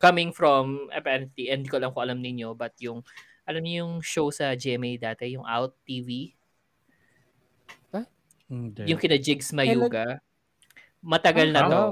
[0.00, 3.04] Coming from, apparently, and hindi ko lang kung alam ninyo, but yung,
[3.44, 6.32] alam niyo yung show sa GMA dati, yung Out TV,
[8.50, 8.82] Hindi.
[8.90, 10.18] yung kina Jigs Mayuga.
[11.06, 11.82] Matagal na Ah, to.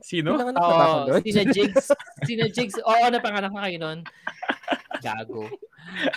[0.00, 0.40] Sino?
[0.40, 1.90] Oo, sina Jigs,
[2.24, 3.98] sina Jigs, oo, napanganak na kayo nun.
[5.02, 5.50] Gago.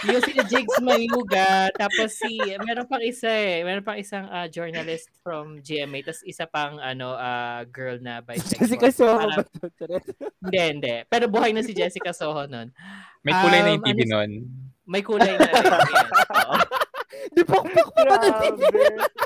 [0.06, 5.10] Yung sina Jigs Mayuga, tapos si, meron pang isa eh, meron pang isang ah, journalist
[5.22, 8.62] from GMA, tapos isa pang ano ah, girl na bisexual.
[8.62, 9.48] Jessica Soho Parang-.
[10.42, 10.96] Hindi, hindi.
[11.08, 12.70] Pero buhay na si Jessica Soho nun.
[13.22, 14.32] May kulay na yung Um, TV ano- nun.
[14.86, 15.54] May kulay na rin.
[17.36, 18.60] Di pokpok pa ba ng TV?
[18.60, 18.86] Grabe.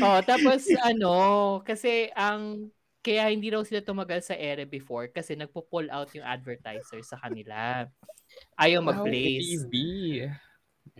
[0.00, 1.14] Oh, tapos ano,
[1.62, 2.66] kasi ang
[3.04, 7.84] kaya hindi raw sila tumagal sa ere before kasi nagpo-pull out yung advertiser sa kanila.
[8.56, 9.68] Ayaw mag-place.
[9.68, 9.74] TV.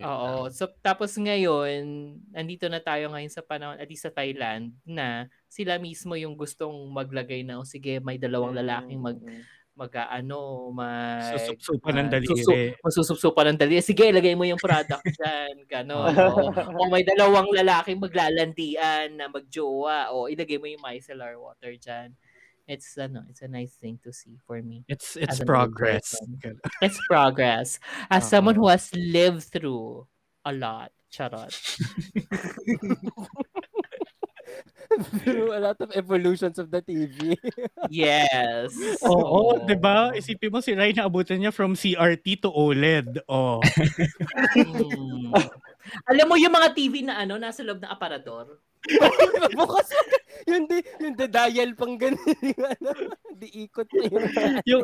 [0.01, 0.51] Oo.
[0.53, 1.81] So, tapos ngayon,
[2.29, 7.41] nandito na tayo ngayon sa panahon, at sa Thailand, na sila mismo yung gustong maglagay
[7.41, 9.33] na, o sige, may dalawang lalaking mag, mag
[9.75, 11.35] ano, mag...
[11.35, 12.31] Susupsupan ng ah, daliri.
[12.31, 13.83] susu- Masusupsupan ng daliri.
[13.83, 15.53] Sige, ilagay mo yung product dyan.
[15.67, 16.15] Ganon.
[16.15, 20.15] o, o may dalawang lalaking maglalandian na magjowa.
[20.15, 22.15] O ilagay mo yung micellar water dyan.
[22.65, 24.81] It's ano, it's a nice thing to see for me.
[24.89, 26.17] It's it's progress.
[26.81, 27.77] It's progress.
[28.09, 28.29] As Oo.
[28.33, 30.09] someone who has lived through
[30.41, 30.89] a lot.
[31.13, 31.53] Charot.
[35.23, 37.35] Through a lot of evolutions of the TV.
[37.93, 38.73] Yes.
[39.05, 40.09] Oo, 'di ba?
[40.17, 43.21] Isipin mo si Ryan naabutan niya from CRT to OLED.
[43.29, 43.61] Oh.
[44.57, 45.29] Mm.
[46.09, 48.57] Alam mo yung mga TV na ano, nasa loob ng aparador?
[49.57, 50.01] Bukas mo.
[50.45, 52.21] Yung di, yung the dial pang ganun.
[52.41, 52.89] Yung ano,
[53.33, 54.21] di ikot na yun.
[54.65, 54.83] yung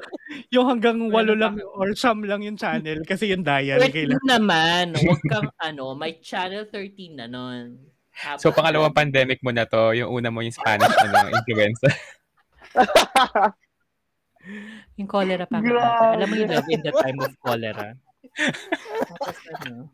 [0.49, 4.17] yung hanggang walo lang or siyam lang yung channel kasi yung dial Wait kailangan.
[4.17, 7.90] yun naman, huwag kang ano, may channel 13 na nun.
[8.37, 11.89] So, pangalawang pandemic mo na to, yung una mo yung Spanish ano, influenza.
[14.97, 15.61] Yung cholera pa.
[15.61, 16.17] Grabe.
[16.17, 17.93] Alam mo yung love in the time of cholera.
[18.33, 19.93] Tapos ano,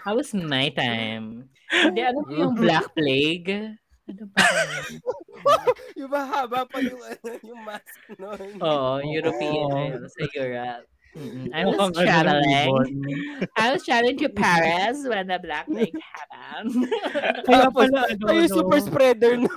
[0.00, 1.52] How was my time?
[1.68, 3.76] Hindi, ano mo yung Black Plague?
[4.08, 4.40] Ano pa?
[6.00, 8.56] Yung mahaba pa yung, ano, yung mask nun.
[8.58, 9.68] Oo, European.
[9.68, 10.88] Ayun, Sa Europe.
[11.16, 11.48] Mm-mm.
[11.50, 12.72] I was Mukhang ano ng traveling.
[13.62, 16.74] I was traveling to Paris when the Black Plague happened.
[17.48, 18.56] Kaya pala ano, Siya yung no?
[18.60, 19.52] super spreader no.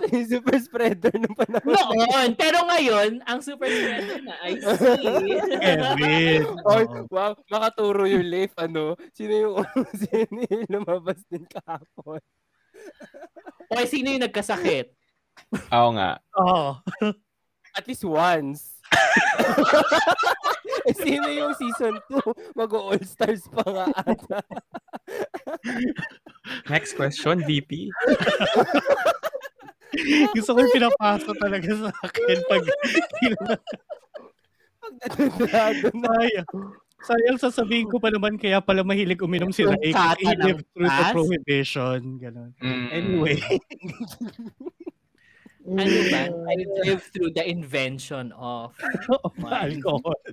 [0.00, 1.76] Siya yung super spreader nung panahon.
[1.92, 5.36] Noon, pero ngayon, ang super spreader na I see.
[5.60, 6.40] Kevin.
[6.64, 7.04] Oy, Oo.
[7.12, 8.96] wow, makaturo yung Leif, ano?
[9.12, 9.54] Sino yung,
[9.92, 12.22] sino yung lumabas din kahapon?
[13.70, 14.94] Okay, sino yung nagkasakit?
[15.68, 16.16] Oo nga.
[16.40, 16.80] Oo.
[17.76, 18.75] At least once.
[20.86, 22.58] Eh, sino yung season 2?
[22.58, 24.38] Mag-all-stars pa nga ata.
[26.70, 27.90] Next question, VP.
[30.36, 32.62] Gusto ko yung pinapasa talaga sa akin pag
[33.40, 33.56] na.
[35.96, 36.50] Sayang.
[37.06, 41.04] Sayang sasabihin ko pa naman kaya pala mahilig uminom si Ray he lived through the
[41.12, 42.18] prohibition.
[42.18, 42.50] Ganun.
[42.58, 42.88] Mm.
[42.90, 43.38] Anyway.
[45.66, 46.22] Ano ba?
[46.30, 46.54] I
[46.86, 48.72] lived through the invention of
[49.26, 50.14] of alcohol.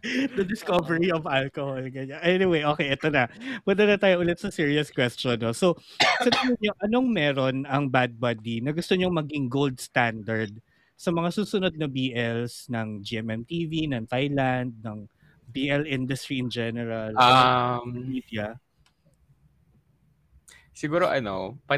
[0.00, 1.76] The discovery of alcohol.
[1.84, 2.24] Ganyan.
[2.24, 3.28] Anyway, okay, ito na.
[3.60, 5.36] Punta na tayo ulit sa serious question.
[5.36, 5.52] No?
[5.52, 10.56] So, sa tingin niyo, anong meron ang Bad Buddy na gusto niyong maging gold standard
[10.96, 15.04] sa mga susunod na BLs ng GMMTV, ng Thailand, ng
[15.52, 18.56] BL industry in general, Um, media?
[20.72, 21.76] siguro ano, pag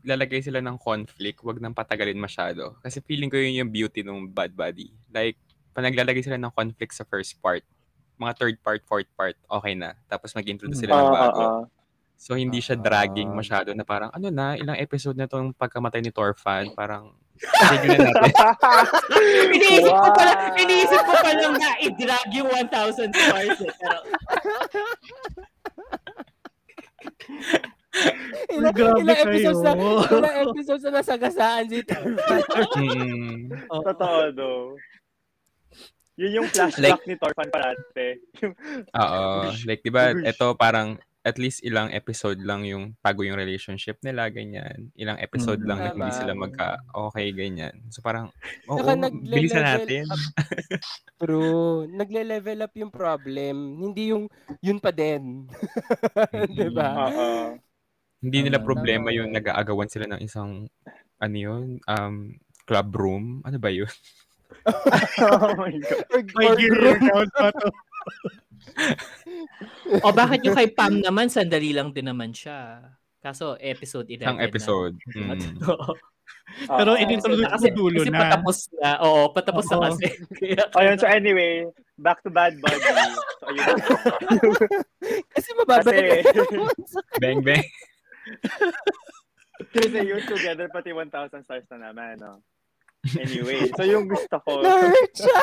[0.00, 2.80] naglalagay sila ng conflict, wag nang patagalin masyado.
[2.80, 4.88] Kasi feeling ko yun yung beauty ng Bad Buddy.
[5.12, 5.36] Like,
[5.76, 7.62] pag naglalagay sila ng conflict sa first part,
[8.16, 9.92] mga third part, fourth part, okay na.
[10.08, 11.40] Tapos mag-introduce sila ng Oo, bago.
[11.40, 11.62] oo.
[12.20, 13.36] So, hindi siya dragging Ah.
[13.36, 16.72] masyado na parang, ano na, ilang episode na itong pagkamatay ni Torfan.
[16.76, 18.32] Parang, sige na natin.
[19.56, 23.56] iniisip ko pala, iniisip ko pa lang na i-drag yung 1,000 stars.
[23.64, 23.72] Eh.
[23.72, 23.98] Pero,
[28.50, 29.72] Ilang, grabe ilang episodes na,
[30.18, 32.40] ilang episodes na nasagasaan si Torfan.
[32.78, 33.50] Mm.
[33.66, 34.66] Totoo, though.
[36.14, 38.20] Yun yung flashback ni Torfan parate.
[38.40, 38.54] Yung,
[38.92, 39.24] Oo.
[39.68, 44.32] Like, di ba, ito parang at least ilang episode lang yung bago yung relationship nila,
[44.32, 44.88] ganyan.
[44.96, 45.68] Ilang episode Mm.
[45.68, 47.76] lang na hindi sila magka-okay, ganyan.
[47.88, 48.32] So parang,
[48.66, 50.04] oo, Saka nagle-level bilisan natin.
[50.08, 50.22] up.
[51.20, 51.84] True.
[51.90, 53.56] Nagle-level up yung problem.
[53.76, 55.44] Hindi yung yun pa din.
[56.48, 56.90] di ba?
[57.10, 57.60] Oo.
[58.20, 60.68] Hindi nila problema yung nag-aagawan sila ng isang,
[61.16, 62.36] ano yun, um,
[62.68, 63.40] club room.
[63.42, 63.88] Ano ba yun?
[65.24, 66.24] oh my God.
[66.36, 67.68] May gear account pa to.
[70.04, 72.84] o bakit yung kay Pam naman, sandali lang din naman siya.
[73.20, 74.44] Kaso, episode 11 Isang na.
[74.46, 74.94] episode.
[75.10, 75.58] Mm.
[75.66, 75.92] Oo.
[76.66, 76.98] Pero Oo.
[76.98, 78.20] inintroduce kasi, dulo kasi na.
[78.26, 78.90] patapos na.
[79.06, 79.84] Oo, patapos na Oo.
[79.86, 80.06] kasi.
[80.38, 82.78] Kaya, Ayun, so anyway, back to Bad Buddy.
[83.38, 83.76] So, ayun.
[85.30, 87.62] Kasi mababalik Kasi- Bang, bang.
[89.76, 92.40] Kasi yun together, pati 1,000 stars na naman, no?
[93.16, 95.40] Anyway, so yung gusto ko, na-hurt siya.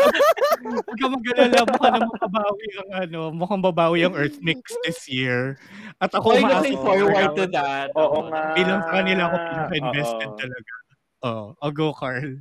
[0.64, 5.60] Huwag ka mag-alala, mukha na makabawi ang ano, mukhang babawi ang Earth Mix this year.
[6.00, 6.84] At ako looking Oo.
[6.84, 7.92] forward to that.
[7.92, 8.56] oo nga.
[8.56, 10.72] Bilang sa kanila ako pinaka-invested talaga.
[11.24, 12.40] Oh, I'll go, Carl.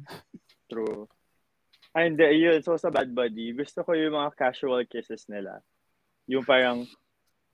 [0.71, 1.11] True.
[1.91, 2.63] Ay, hindi, yun.
[2.63, 5.59] So, sa Bad Buddy, gusto ko yung mga casual kisses nila.
[6.31, 6.87] Yung parang,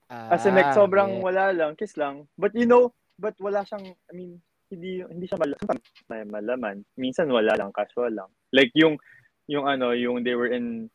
[0.10, 1.24] as in, like, Ah, sobrang okay.
[1.24, 2.26] wala lang, kiss lang.
[2.36, 5.54] But you know, but wala siyang, I mean, hindi hindi siya mal
[6.10, 6.86] may malaman.
[6.94, 8.30] Minsan wala lang, casual lang.
[8.54, 8.98] Like yung
[9.50, 10.90] yung ano, yung they were in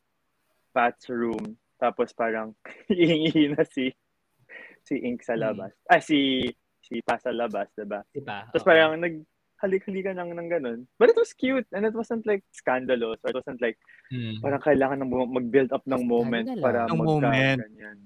[0.70, 2.54] Pat's room, tapos parang
[2.90, 3.90] ihingi na si
[4.82, 5.74] si Ink sa labas.
[5.90, 6.42] Ah, si
[6.84, 8.02] si Pa sa labas, 'di ba?
[8.14, 8.46] Diba?
[8.50, 8.68] Tapos Oo.
[8.68, 9.22] parang nag
[9.64, 10.80] halik-halikan ng, ng ganun.
[11.00, 13.78] But it was cute and it wasn't like scandalous or it wasn't like
[14.12, 14.36] Mm.
[14.44, 17.58] parang kailangan ng bu- mag-build up ng moment Ano para magka moment.
[17.64, 17.98] ganyan.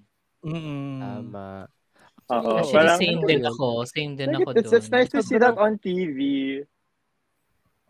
[0.42, 1.00] Mm.
[1.00, 1.66] Tama.
[2.28, 3.66] Oo, Actually, parang- same din ako.
[3.84, 4.94] Same din Like, ako it's, it's doon.
[4.94, 6.18] nice to see that on TV.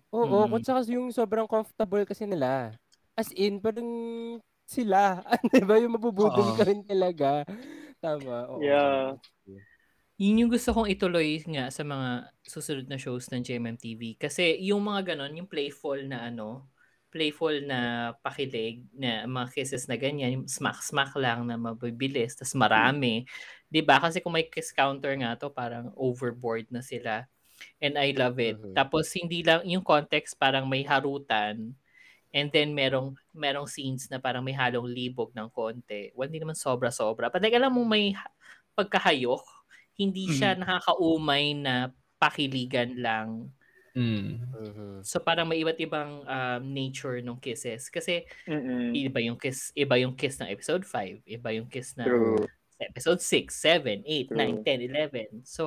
[0.08, 0.50] Oo, Mm.
[0.50, 2.72] kung saka yung sobrang comfortable kasi nila.
[3.12, 3.88] As in, parang
[4.64, 5.20] sila.
[5.52, 5.76] Di ba?
[5.76, 7.42] Yung mabubudol ka rin talaga.
[7.98, 8.46] Tama.
[8.54, 8.62] Oo.
[8.62, 9.18] Yeah.
[10.18, 14.18] Yun yung gusto kong ituloy nga sa mga susunod na shows ng GMMTV.
[14.18, 16.66] Kasi yung mga ganon, yung playful na ano,
[17.08, 23.24] playful na pakilig na mga kisses na ganyan, yung smack-smack lang na mabibilis, tas marami.
[23.72, 27.24] 'Di ba Kasi kung may kiss counter nga to, parang overboard na sila.
[27.82, 28.60] And I love it.
[28.60, 28.74] Mhm.
[28.74, 31.74] Tapos hindi lang yung context parang may harutan
[32.34, 36.12] and then merong merong scenes na parang may halong libog ng konti.
[36.12, 37.32] Well, hindi naman sobra-sobra.
[37.32, 38.32] But like, alam mo may ha-
[38.76, 39.44] pagkahayok,
[39.98, 41.90] hindi siya nakakaumay na
[42.20, 43.50] pakiligan lang.
[43.98, 44.30] Mm.
[44.54, 44.90] Mhm.
[45.02, 47.90] So parang may iba't ibang um, nature ng kisses.
[47.90, 48.94] Kasi Mm-mm.
[48.94, 52.46] iba yung kiss, iba yung kiss ng episode 5, iba yung kiss ng True.
[52.78, 54.38] episode 6, 7, 8, True.
[54.38, 55.42] 9, 10, 11.
[55.42, 55.64] So,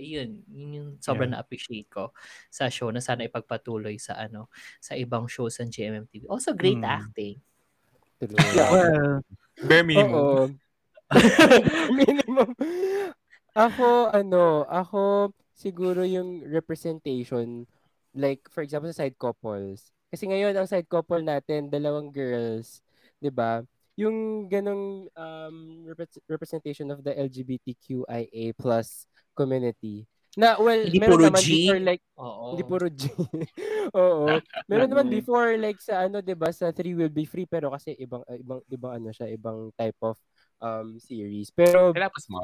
[0.00, 2.16] yun, yun yung sobrang na-appreciate ko
[2.48, 4.48] sa show na sana ipagpatuloy sa ano,
[4.80, 6.24] sa ibang shows ng GMMTV.
[6.32, 6.88] Also, great Hmm.
[6.88, 7.36] acting.
[8.16, 8.32] True.
[8.56, 9.20] Well,
[9.68, 10.16] Bare minimum.
[10.16, 10.48] Oo.
[12.00, 12.48] Minimum.
[13.54, 17.64] Ako, ano, ako, siguro yung representation,
[18.12, 19.94] like, for example, sa side couples.
[20.10, 22.82] Kasi ngayon, ang side couple natin, dalawang girls,
[23.18, 23.62] di ba?
[23.94, 30.06] Yung ganong um, repre- representation of the LGBTQIA plus community.
[30.34, 31.50] Na, well, Hindi meron puro naman G.
[31.62, 32.44] before, like, Oo.
[32.54, 33.02] hindi puro G.
[33.94, 34.42] Oo.
[34.66, 35.14] Meron naman Mm.
[35.22, 38.34] before like sa ano 'di ba sa Three Will Be Free pero kasi ibang uh,
[38.34, 40.18] ibang ibang ano siya, ibang type of
[40.58, 41.52] um series.
[41.54, 42.42] Pero Tinapos mo?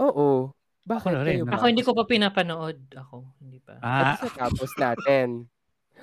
[0.00, 0.54] oo.
[0.84, 1.44] Bakit Ako na rin, kayo?
[1.44, 2.78] na- Ako hindi ko pa pinapanood.
[2.92, 3.80] Ako, hindi pa.
[3.80, 5.28] ah, At isa tapos natin.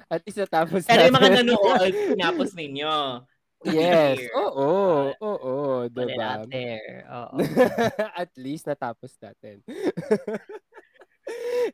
[0.07, 1.37] At isa tapos Pero yung mga natin.
[1.45, 2.93] nanonood, pinapos ninyo.
[3.63, 4.17] yes.
[4.33, 4.69] Oo.
[5.13, 5.53] Oo.
[5.85, 6.41] It Diba?
[7.13, 7.35] Oo.
[8.21, 9.61] At least natapos natin.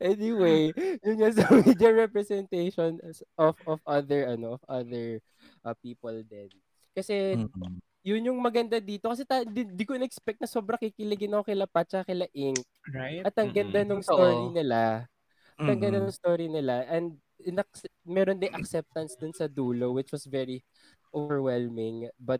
[0.03, 0.69] anyway,
[1.01, 2.99] yun yung sa media representation
[3.37, 5.23] of of other ano of other
[5.63, 6.51] uh, people din.
[6.91, 7.79] Kasi mm.
[8.07, 11.67] Yun yung maganda dito kasi ta- di, di ko in-expect na sobra kikiligin ako kila
[11.67, 12.63] at kila Ink.
[12.95, 13.27] Right?
[13.27, 13.99] At ang ganda Mm-mm.
[13.99, 14.55] ng story Totoo.
[14.55, 14.79] nila.
[15.59, 20.15] At ang ganda ng story nila and inac- meron din acceptance dun sa dulo which
[20.15, 20.63] was very
[21.11, 22.39] overwhelming but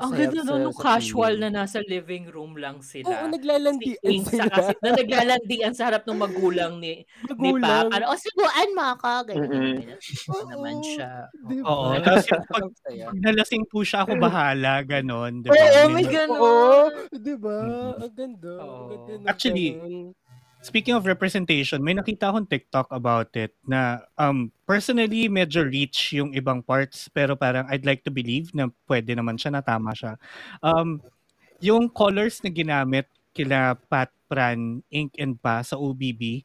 [0.00, 3.30] Ang saya ganda no, nung casual na nasa living room lang Oo, sila.
[3.30, 4.50] naglalandian Si sila.
[4.50, 7.06] kasi na naglalandian sa harap ng magulang ni
[7.38, 7.86] ni Magulang.
[7.88, 7.94] Pap.
[7.94, 9.10] Ano, o subuan mo ako.
[9.30, 9.98] Ganyan, ganyan.
[10.26, 11.10] Ganyan naman Oo, siya.
[11.32, 15.42] di Oo, tapos yung pag, Ang pag nalasing po siya, ako bahala, ganon.
[15.42, 15.54] Di ba?
[15.56, 16.38] Oo, Yun may ganun.
[16.42, 16.82] Oo,
[17.14, 17.58] di ba?
[17.64, 18.02] Mm-mm.
[18.02, 18.52] Ang ganda.
[18.60, 18.88] Ang Oo.
[19.26, 20.14] Actually, ganun.
[20.68, 26.36] Speaking of representation, may nakita akong TikTok about it na um, personally medyo reach yung
[26.36, 30.20] ibang parts pero parang I'd like to believe na pwede naman siya na tama siya.
[30.60, 31.00] Um,
[31.64, 36.44] yung colors na ginamit kila Pat Pran, Ink and Pa sa OBB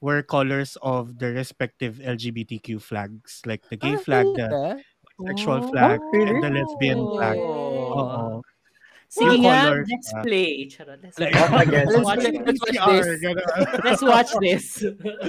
[0.00, 4.80] were colors of the respective LGBTQ flags like the gay Ah, flag, the
[5.20, 5.68] sexual Oh.
[5.68, 6.32] flag, really?
[6.32, 7.12] and the lesbian Oh.
[7.12, 7.36] flag.
[7.36, 7.92] Oo.
[7.92, 8.24] Oo.
[9.10, 10.50] Sige Yung nga, colors, let's play.
[10.70, 12.22] Charot, let's, watch.
[12.22, 13.06] Let's watch this.
[13.82, 14.64] let's watch this.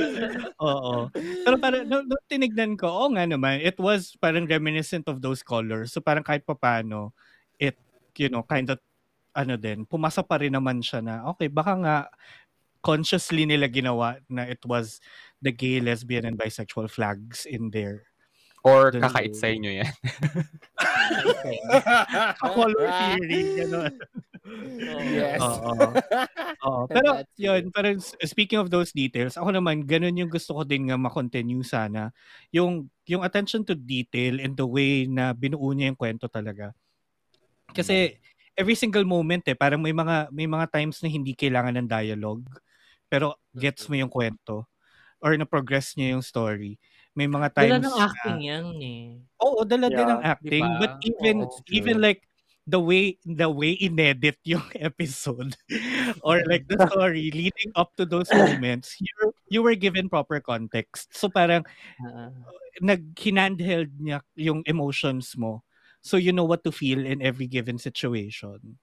[0.69, 1.09] Oo.
[1.17, 5.41] Pero parang nung, nung tinignan ko, oo nga naman, it was parang reminiscent of those
[5.41, 5.89] colors.
[5.89, 7.17] So parang kahit papaano,
[7.57, 7.73] it,
[8.21, 8.77] you know, kind of,
[9.33, 11.95] ano din, pumasa pa rin naman siya na, okay, baka nga
[12.85, 15.01] consciously nila ginawa na it was
[15.41, 18.10] the gay, lesbian, and bisexual flags in there.
[18.61, 19.93] Or Dun- kakait sa inyo yan.
[22.41, 23.93] Color theory, gano'n.
[25.13, 25.41] Yes.
[25.41, 25.73] Oo.
[26.65, 26.81] Oo.
[26.93, 30.89] Pero yun, pero s- speaking of those details, ako naman ganun yung gusto ko din
[30.89, 32.09] nga ma-continue sana.
[32.53, 36.73] Yung yung attention to detail and the way na binuo niya yung kwento talaga.
[37.69, 38.17] Kasi
[38.57, 42.45] every single moment eh, parang may mga may mga times na hindi kailangan ng dialogue
[43.11, 44.63] pero gets mo yung kwento
[45.21, 46.79] or na-progress niya yung story.
[47.15, 49.19] May mga times ng na- acting yan eh.
[49.43, 50.11] Oo, dala din Yeah.
[50.15, 50.63] ng acting.
[50.63, 50.79] Diba?
[50.79, 51.67] But even true.
[51.75, 52.21] even like
[52.69, 55.57] the way the way inedit yung episode
[56.27, 59.11] or like the story leading up to those moments, you
[59.51, 61.11] you were given proper context.
[61.11, 61.67] So parang
[61.99, 62.31] Ah.
[62.79, 65.67] nag hinandheld niya yung emotions mo.
[65.99, 68.79] So you know what to feel in every given situation.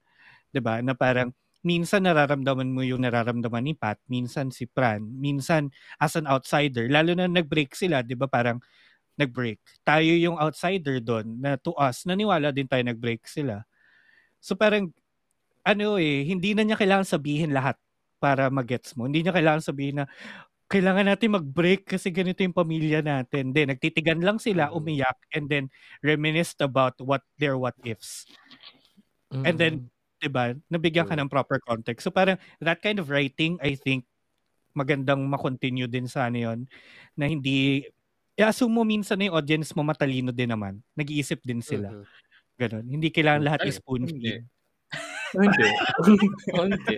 [0.53, 0.85] 'Di ba?
[0.85, 1.33] Na parang
[1.65, 7.13] minsan nararamdaman mo yung nararamdaman ni Pat, minsan si Pran, minsan as an outsider, lalo
[7.17, 8.27] na nag-break sila, 'di ba?
[8.31, 8.59] Parang
[9.19, 9.59] nag-break.
[9.85, 13.63] Tayo yung outsider doon na to us, naniwala din tayo nag-break sila.
[14.43, 14.91] So parang
[15.67, 17.77] ano eh, hindi na niya kailangan sabihin lahat
[18.19, 19.05] para magets mo.
[19.07, 20.05] Hindi niya kailangan sabihin na
[20.69, 23.53] kailangan natin mag-break kasi ganito yung pamilya natin.
[23.53, 24.77] Then, nagtitigan lang sila, Mm.
[24.77, 25.65] umiyak, and then
[26.05, 28.25] reminisced about what their what ifs.
[29.45, 29.89] And then, Mm.
[30.19, 32.03] 'Di ba, nabigyan ka ng proper context.
[32.05, 34.05] So parang that kind of writing, I think,
[34.75, 36.59] magandang ma-continue din sa ano yun,
[37.17, 37.87] na hindi,
[38.39, 40.79] i-assume mo minsan na yung audience mo matalino din naman.
[40.95, 41.91] Nag-iisip din sila.
[41.91, 42.05] Mhm.
[42.59, 42.85] Ganon.
[42.87, 44.39] Hindi kailangan lahat is spoon hindi.
[44.39, 44.43] feed.
[45.35, 45.69] Hindi.
[46.51, 46.95] Hindi.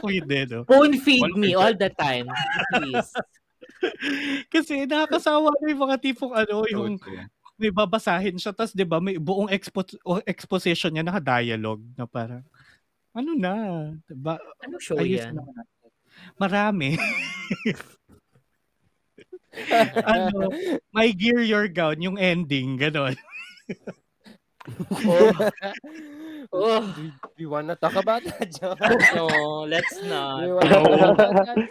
[0.00, 0.60] Pwede, no?
[0.68, 2.28] Phone feed me all the time.
[2.74, 3.10] Please.
[4.54, 7.26] Kasi nakakasawa na yung mga tipong ano, yung Okay.
[7.58, 12.46] May babasahin siya, tapos 'di ba may buong expo- exposition niya naka-dialogue na parang,
[13.12, 13.54] ano na,
[14.06, 14.38] 'di ba?
[14.62, 15.42] Ano show Ayusin yan?
[15.42, 15.66] natin.
[16.38, 16.94] Marami.
[20.06, 20.54] ano,
[20.94, 23.18] My Gear Your Gown, yung ending, gano'n.
[26.52, 28.76] Oh, we, we wanna talk about that, John.
[29.14, 29.26] no,
[29.66, 30.48] let's we not.
[30.48, 31.56] wanna talk about that.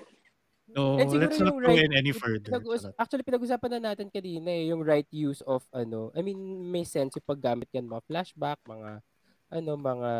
[0.67, 2.51] No, And siguro let's not go right- in any further.
[2.51, 6.37] Pinag-us- actually, pinag-usapan na natin kanina eh, yung right use of ano, I mean,
[6.67, 8.99] may sense yung paggamit yan, mga flashback, mga,
[9.47, 10.11] ano, mga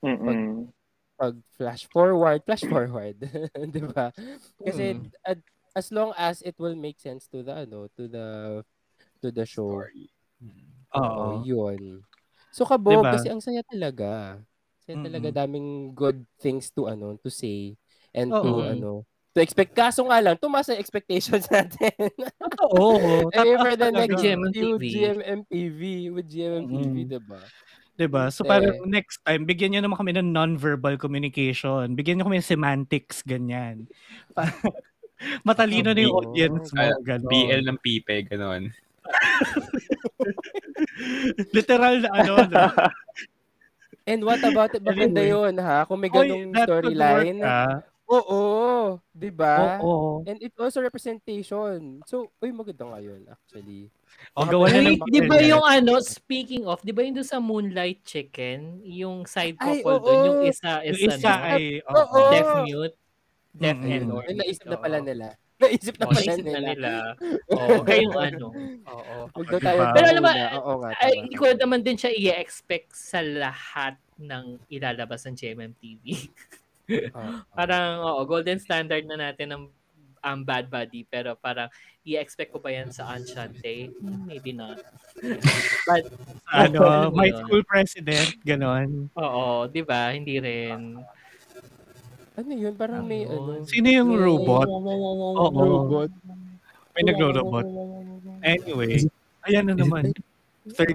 [0.00, 0.72] um,
[1.14, 3.20] pag flash forward, flash forward,
[3.70, 4.10] 'di ba?
[4.58, 5.12] Kasi Mm.
[5.76, 8.26] as long as it will make sense to the ano, to the
[9.22, 9.78] to the show.
[10.90, 11.46] Oo, Oo.
[11.46, 12.02] yun.
[12.50, 13.14] So kabog Diba?
[13.14, 14.42] kasi ang saya talaga.
[14.82, 15.38] Saya talaga Mm-mm.
[15.38, 17.78] daming good things to ano, to say
[18.10, 18.66] and to Oo.
[18.66, 18.92] ano,
[19.34, 19.74] to expect.
[19.74, 21.90] Kaso nga lang, tumaas ang expectations natin.
[22.70, 23.28] Oo.
[23.30, 24.72] I mean, for the next GMMTV.
[24.72, 25.80] with GMMTV,
[26.10, 27.10] with GMMTV, Mm.
[27.10, 27.40] diba?
[27.94, 28.26] 'Di ba?
[28.26, 31.94] So parang next time bigyan niyo naman kami ng non-verbal communication.
[31.94, 33.86] Bigyan niyo kami ng semantics ganyan.
[35.46, 37.30] Matalino na yung audience mo, Ah, gano'n.
[37.30, 38.74] BL ng pipe, ganon.
[41.54, 42.64] Literal na ano, no?
[44.04, 44.84] And what about it?
[44.84, 45.32] Maganda Anyway.
[45.32, 45.86] yun, ha?
[45.88, 47.38] Kung may ganong storyline.
[48.04, 49.80] Oo, di ba?
[49.80, 50.20] Oo.
[50.28, 52.04] And it also representation.
[52.04, 53.88] So, uy, maganda nga yun, actually.
[54.36, 57.40] O, gawa na ng di ba yung ano, speaking of, di ba yung doon sa
[57.40, 60.04] Moonlight Chicken, yung side couple oo.
[60.04, 61.96] doon, yung isa is Yung isa ano, ay, Oo.
[62.04, 62.28] oo.
[62.28, 62.96] deaf mute,
[63.56, 63.94] deaf Mm-mm.
[63.96, 65.26] and or naisip na pala nila.
[65.54, 66.52] Naisip na Oh, pala naisip nila.
[66.52, 66.90] na nila.
[67.56, 68.46] Oo, kayong ano.
[68.84, 69.16] Oo.
[69.48, 69.58] Diba?
[69.64, 70.32] tayo Pero alam mo,
[71.08, 76.04] hindi ko naman din siya i-expect sa lahat ng ilalabas ng GMMTV.
[76.90, 77.32] Oo.
[77.52, 79.62] Parang, oo, golden standard na natin ng
[80.20, 81.68] um, bad buddy, pero parang
[82.04, 83.92] i-expect ko ba yan sa Enchante?
[84.00, 84.80] Hmm, Maybe not.
[85.88, 86.08] But,
[86.52, 89.08] Ano, Ano my school president, ganon.
[89.16, 90.12] oo, di ba?
[90.12, 91.00] Hindi rin.
[92.34, 92.74] Ano yun?
[92.74, 93.62] Parang may ano.
[93.64, 94.66] Sino yung robot?
[95.44, 95.60] Oo.
[95.60, 96.10] Robot.
[96.94, 97.66] May nagro-robot.
[98.42, 99.02] Anyway,
[99.42, 100.14] ayan na naman.
[100.64, 100.94] 30?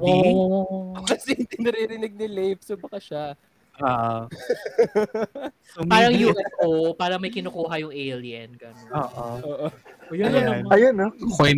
[1.10, 3.24] Kasi hindi naririnig ni Leif, so baka siya.
[3.80, 4.28] Ah.
[5.74, 8.50] so Parang UFO, parang may kinukuha yung alien.
[8.60, 8.88] Ganun.
[8.92, 9.26] Oo.
[9.44, 9.68] Oo.
[10.10, 10.64] Ayan na Ayan.
[10.68, 11.08] Ayun, no?
[11.38, 11.58] Coin,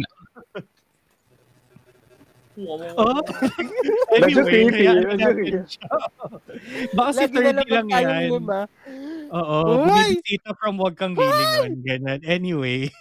[2.61, 3.23] Oh.
[4.21, 4.83] Medyo anyway, creepy.
[4.85, 5.59] hayaan Medyo natin creepy.
[5.71, 5.89] siya.
[6.97, 8.31] Baka na 30 lang yan.
[9.31, 9.57] Oo.
[9.87, 10.11] Hoy!
[10.19, 11.79] Bumibisita from wag kang gilingon.
[11.81, 12.19] Ganun.
[12.27, 12.91] Anyway.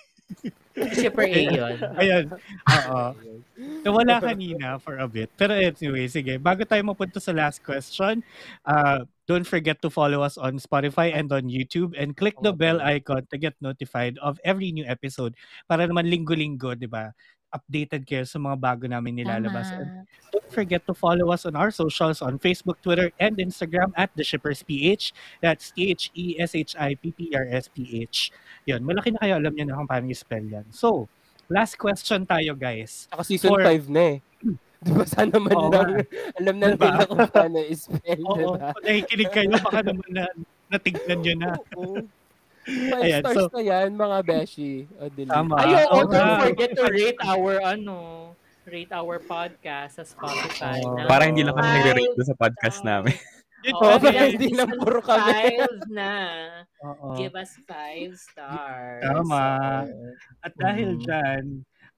[0.94, 1.76] Shipper A yun.
[1.98, 2.24] Ayan.
[2.64, 3.04] Oo.
[3.84, 5.28] Nawala kanina for a bit.
[5.36, 6.40] Pero anyway, sige.
[6.40, 8.24] Bago tayo mapunta sa last question,
[8.64, 12.80] uh, don't forget to follow us on Spotify and on YouTube and click the bell
[12.80, 15.36] icon to get notified of every new episode
[15.68, 17.12] para naman linggo-linggo, di ba?
[17.50, 19.74] Updated kayo sa mga bago namin nilalabas.
[19.74, 24.10] And don't forget to follow us on our socials on Facebook, Twitter, and Instagram at
[24.14, 25.10] The Shippers PH.
[25.42, 28.16] That's E T-H-E-S-H-I-P-P-R-S-P-H.
[28.66, 30.66] Yun, malaki na kayo alam niyo na kung paano i-spell yan.
[30.70, 31.10] So,
[31.46, 33.10] last question tayo, guys.
[33.10, 34.16] Ako season For- 5 na eh.
[34.80, 36.08] Di ba sana man Oo lang,
[36.40, 36.88] alam na Diba?
[36.88, 38.72] nila kung paano i-spell, di Oo, ba?
[38.72, 40.24] kung nakikinig kayo, baka naman na
[40.70, 41.50] natignan nyo na.
[41.76, 41.94] Oo.
[42.70, 44.72] Five Ayan, stars so- na yan, mga beshi.
[44.94, 45.32] O, delete.
[45.32, 45.54] Tama.
[45.56, 47.96] Ay, oo, Oo don't forget to rate our, ano,
[48.64, 50.78] rate our podcast sa Spotify.
[50.80, 50.94] Oo.
[50.94, 53.14] na Para hindi lang kami five nagre-rate sa podcast namin.
[53.76, 55.32] Oo, pala para hindi lang puro kami.
[55.52, 56.12] Five na.
[56.80, 57.12] Oo.
[57.12, 59.02] Give us five stars.
[59.04, 59.44] Tama.
[60.40, 61.00] At dahil Mm.
[61.02, 61.42] dyan,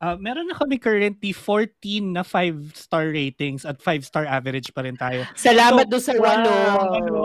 [0.02, 1.70] ah, meron na kami currently 14
[2.10, 5.22] na 5-star ratings at 5-star average pa rin tayo.
[5.38, 6.54] Salamat So, doon sa walo.
[6.98, 7.18] Ano,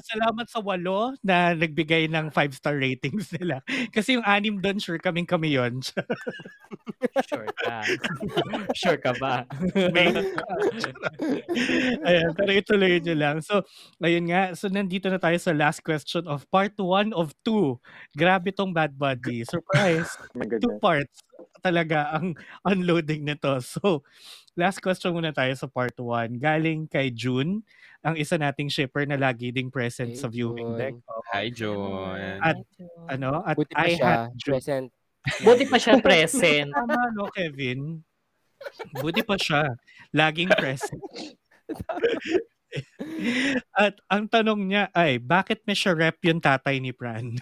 [0.00, 3.60] salamat sa walo na nagbigay ng 5-star ratings nila.
[3.94, 5.84] Kasi yung anim doon, sure kaming kami yun.
[7.30, 7.84] Sure ka.
[8.80, 9.46] sure ka ba?
[9.94, 10.10] May...
[12.02, 13.36] Ayan, pero ituloy nyo lang.
[13.38, 13.62] So,
[14.02, 14.56] ayun nga.
[14.58, 17.78] So, nandito na tayo sa last question of part 1 of 2.
[18.18, 19.46] Grabe tong Bad Buddy.
[19.46, 20.10] Surprise!
[20.34, 21.22] Oh Two parts
[21.64, 22.36] talaga ang
[22.70, 23.56] unloading nito.
[23.64, 24.04] So,
[24.52, 26.36] last question muna tayo sa part 1.
[26.36, 27.64] Galing kay June,
[28.04, 30.78] ang isa nating shipper na lagi ding present Hey, sa viewing June.
[30.78, 30.94] deck.
[31.32, 32.20] Hi, John.
[32.44, 32.60] At
[33.08, 33.40] ano?
[33.40, 34.52] At Buti pa I siya, had June.
[34.52, 34.86] present.
[35.40, 36.70] Buti pa siya present.
[36.76, 38.04] Tama, no, Kevin?
[39.00, 39.72] Buti pa siya.
[40.12, 41.00] Laging present.
[43.72, 47.38] At ang tanong niya ay, bakit may siya rep yung tatay ni Pran?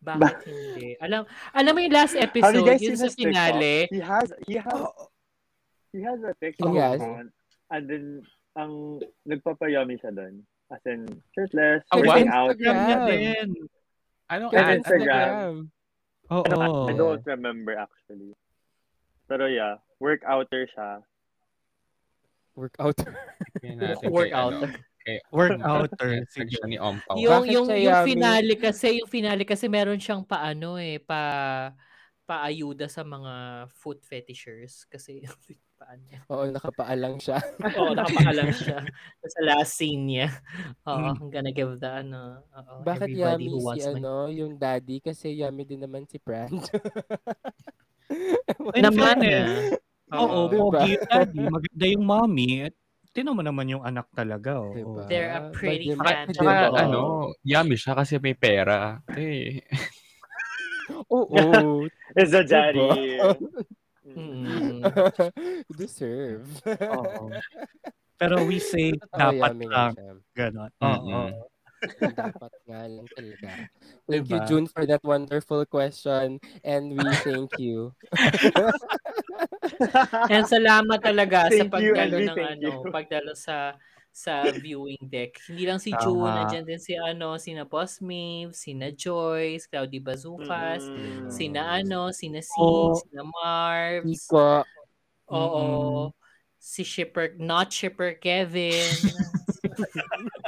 [0.00, 0.88] Bakit hindi?
[0.96, 3.76] Alam, alam mo yung last Have you episode, guys yun sa finale.
[3.92, 4.80] He has, he has,
[5.92, 7.00] he has a TikTok He has?
[7.00, 7.28] account.
[7.70, 8.04] And then,
[8.56, 8.72] ang
[9.28, 10.42] nagpapayami siya doon.
[10.72, 11.04] As in,
[11.36, 12.34] shirtless, Oh, working what?
[12.34, 12.48] out.
[12.56, 13.06] Instagram niya Yeah.
[13.10, 13.48] din.
[14.30, 14.78] Anong Kaya ad?
[14.80, 15.52] Instagram.
[16.30, 16.86] Oo.
[16.86, 18.32] I don't remember actually.
[19.26, 21.02] Pero yeah, workouter siya.
[22.54, 22.98] Workout.
[23.62, 23.98] Tingnan
[25.00, 25.60] natin kay, Workout.
[25.60, 26.10] ano, kay Workouter.
[26.36, 26.56] Sige.
[26.68, 27.16] ni Ompaw.
[27.16, 31.22] Yung Bakit yung yung finale kasi, yung finale kasi meron siyang paano eh, pa
[32.30, 35.24] paayuda sa mga foot fetishers kasi
[35.80, 36.04] paano.
[36.30, 37.42] Oo, nakapaalang siya.
[37.80, 38.84] Oo, nakapakalam siya
[39.26, 40.28] sa last scene niya.
[40.86, 41.16] Oo, Mm.
[41.18, 45.00] I'm gonna give the ano, oo, Bakit yummy si my ano, yung daddy?
[45.02, 46.60] Kasi yummy din naman si Brand.
[48.78, 50.14] In naman fairness, eh.
[50.14, 50.58] Oo, Diba?
[50.74, 51.38] pogi yung daddy.
[51.46, 52.50] Maganda yung mommy.
[52.66, 52.74] At
[53.10, 54.62] tinan mo naman yung anak talaga.
[54.62, 54.74] Oh.
[54.74, 55.04] Diba?
[55.10, 55.94] They're a pretty.
[55.94, 56.78] Tsaka, Diba?
[56.78, 59.02] ano, yummy siya kasi may pera.
[59.14, 59.62] Eh,
[61.10, 61.86] Oo.
[62.20, 63.18] Is a daddy.
[64.10, 64.82] Mm.
[65.78, 66.50] Deserve.
[66.66, 67.30] Oo.
[68.18, 70.18] Pero we say dapat nga lang.
[70.34, 70.70] Ganon.
[70.82, 71.30] Mm-mm.
[71.30, 71.49] Oo.
[72.20, 73.48] Dapat nga lang talaga.
[74.04, 74.46] Thank you, Diba?
[74.46, 76.36] June, for that wonderful question.
[76.64, 77.96] And we thank you.
[80.32, 82.92] And salamat talaga sa Thank you, pagdalo ng ano, you.
[82.92, 83.74] pagdalo sa
[84.10, 85.38] sa viewing deck.
[85.46, 86.02] Hindi lang si Tama.
[86.02, 91.30] June, nandiyan din si ano, sina Boss Maeve, sina Joyce, Cloudy Bazucas, Mm.
[91.30, 92.98] sina ano, sina C, Oo.
[92.98, 94.10] sina Marvs.
[94.10, 94.66] Iko.
[95.30, 96.10] Oo.
[96.60, 98.84] Si Shipper, not Shipper Kevin.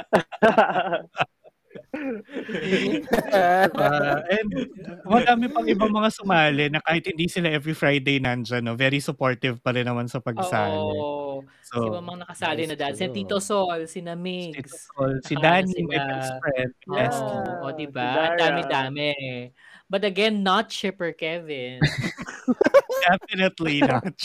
[3.33, 4.49] Ah, and
[5.05, 9.61] marami pang ibang mga sumali na kahit hindi sila every Friday nandyan, no, very supportive
[9.61, 10.73] pa rin naman sa pagsali.
[10.73, 11.45] Oo.
[11.61, 12.93] So, si mga nakasali na dad.
[12.97, 13.05] Si.
[13.09, 14.89] Tito Sol, sina Tito Migs.
[14.93, 16.71] Col, si Danny, my sila- best friend.
[16.93, 17.15] Yes.
[17.17, 18.09] o, si diba?
[18.33, 19.13] Ang dami-dami.
[19.89, 21.77] But again, not Shipper Kevin.
[23.05, 24.17] Definitely not.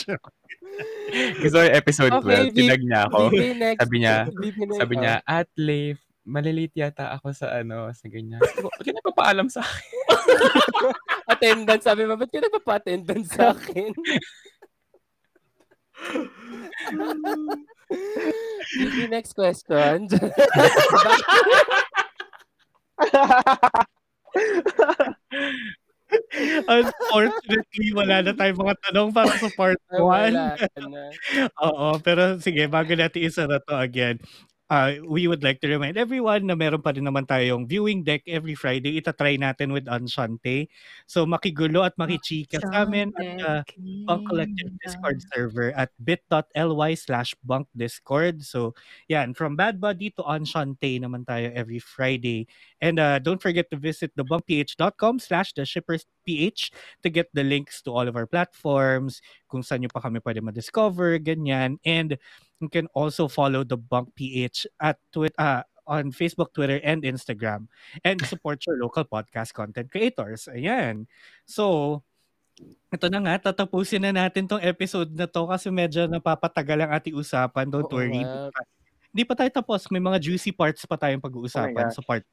[1.43, 3.29] Ko yung episode 12, Okay, tinag niya ako.
[3.77, 4.15] Sabi niya.
[4.79, 8.39] Sabi niya, at Leif, malilate yata ako sa ano, sa ganyan.
[8.39, 9.97] Ba't ka nagpapaalam sa akin?
[11.33, 11.83] attendance.
[11.89, 13.91] Sabi mo, ba't ka nagpapa-attendance sa akin?
[18.77, 20.07] Vicky, next question.
[26.69, 30.01] Unfortunately, wala na tayong mga tanong para sa part 1.
[30.01, 31.03] Wala na.
[31.69, 34.17] Oo, pero sige, bago natin isa na to again,
[34.69, 38.21] uh, we would like to remind everyone na meron pa rin naman tayong viewing deck
[38.29, 39.01] every Friday.
[39.01, 40.69] Itatry natin with Enchante.
[41.09, 43.61] So makigulo at makichika sa amin at uh,
[44.05, 48.45] Bunk Collective Discord server at bit.ly slash bunk discord.
[48.45, 48.77] So
[49.09, 52.45] yan, from Bad Buddy to Enchante naman tayo every Friday.
[52.79, 57.81] And uh, don't forget to visit thebunkph.com slash the shippers ph to get the links
[57.81, 61.81] to all of our platforms, kung saan nyo pa kami pwede ma-discover, ganyan.
[61.81, 62.21] And
[62.59, 67.65] you can also follow the Bunk PH at Twitter, uh, on Facebook, Twitter, and Instagram.
[68.05, 70.45] And support your local podcast content creators.
[70.45, 71.09] Ayan.
[71.49, 72.05] So,
[72.93, 77.17] ito na nga, tatapusin na natin tong episode na to kasi medyo napapatagal ang ating
[77.17, 77.65] usapan.
[77.65, 78.21] Don't Oo worry.
[78.21, 78.51] nga.
[79.09, 79.89] Hindi pa tayo tapos.
[79.89, 81.97] May mga juicy parts pa tayong pag-uusapan gosh.
[81.97, 82.25] sa part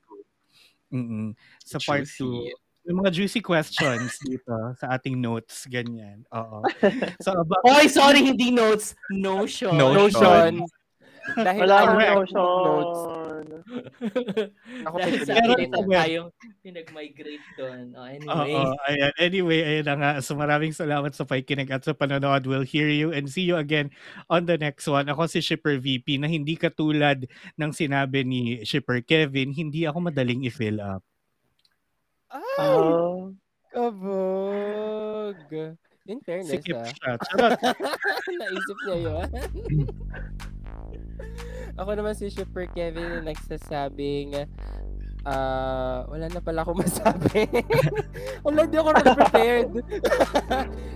[0.93, 1.01] 2.
[1.01, 1.29] Mm
[1.65, 2.66] Sa part 2.
[2.87, 5.67] May mga juicy questions dito sa ating notes.
[5.67, 6.23] Ganyan.
[6.31, 6.63] Oo.
[7.19, 8.95] So, about, Oy, sorry, hindi notes.
[9.11, 9.75] Notion.
[9.75, 10.63] Notion.
[11.35, 12.39] Dahil Wala ang notion.
[12.39, 13.27] notes.
[14.87, 16.29] Ako Dahil pa sa Pero akin na tayong
[16.63, 17.85] pinag-migrate doon.
[17.99, 18.55] Oh, anyway.
[18.55, 19.13] Oo, ayan.
[19.19, 20.11] Anyway, ayan na nga.
[20.23, 22.47] So maraming salamat sa pakikinig at sa panonood.
[22.47, 23.91] We'll hear you and see you again
[24.31, 25.11] on the next one.
[25.11, 27.27] Ako si Shipper VP na hindi katulad
[27.59, 31.03] ng sinabi ni Shipper Kevin, hindi ako madaling i-fill up.
[32.29, 33.33] Ay, Oh.
[33.71, 35.37] kabog.
[36.07, 36.85] In fairness, Sikip ah.
[36.87, 37.17] siya.
[37.21, 37.59] Charot.
[38.41, 39.27] Naisip niya yun.
[41.77, 44.47] ako naman si Super Kevin na nagsasabing
[45.27, 47.51] ah wala na pala ako masabi.
[48.41, 49.71] wala, hindi ako prepared.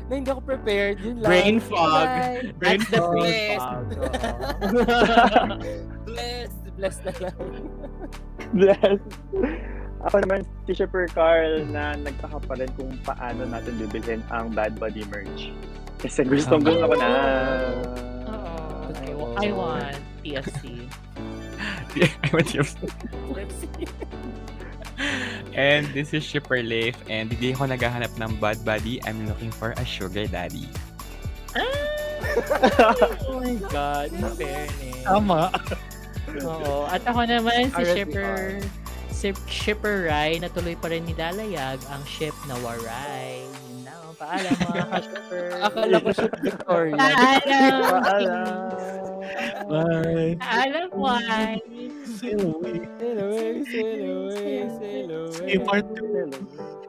[0.07, 0.97] na hindi ako prepared.
[1.03, 1.28] Yun lang.
[1.28, 2.07] Brain fog.
[2.07, 2.55] Bye.
[2.55, 3.18] Brain That's the fog.
[3.18, 3.91] blessed.
[6.07, 6.62] Blessed.
[6.78, 7.37] Blessed na lang.
[8.55, 9.03] Bless.
[10.09, 14.80] Ako naman, si Shipper Carl na nagtaka pa rin kung paano natin bibilhin ang Bad
[14.80, 15.53] Buddy merch.
[16.01, 17.09] Kasi gustong gusto ko na.
[18.24, 20.88] Oh, I, wa- I want TFC.
[22.24, 23.84] I Let's see.
[25.57, 29.03] And this is Shipper Leif and hindi ako naghahanap ng bad buddy.
[29.05, 30.68] I'm looking for a sugar daddy.
[33.26, 35.03] Oh my God, in fairness.
[35.03, 35.51] Tama.
[36.46, 36.86] Oo.
[36.86, 37.82] At ako naman, si.
[37.90, 38.62] Shipper,
[39.20, 43.44] si Shipper Rai, natuloy pa rin ni Dalayag ang ship na Waray.
[43.44, 45.44] Yun na, paalam mga ka-shipper.
[45.60, 46.96] Akala ko siya Victoria.
[46.96, 47.82] Paalam.
[48.00, 48.56] Paalam.
[49.68, 50.40] Bye.
[50.40, 51.60] Paalam, why?
[52.16, 52.80] Sail away.
[52.96, 55.52] Sail away, sail away, sail away.
[55.52, 56.00] You part 2.
[56.00, 56.80] Hello.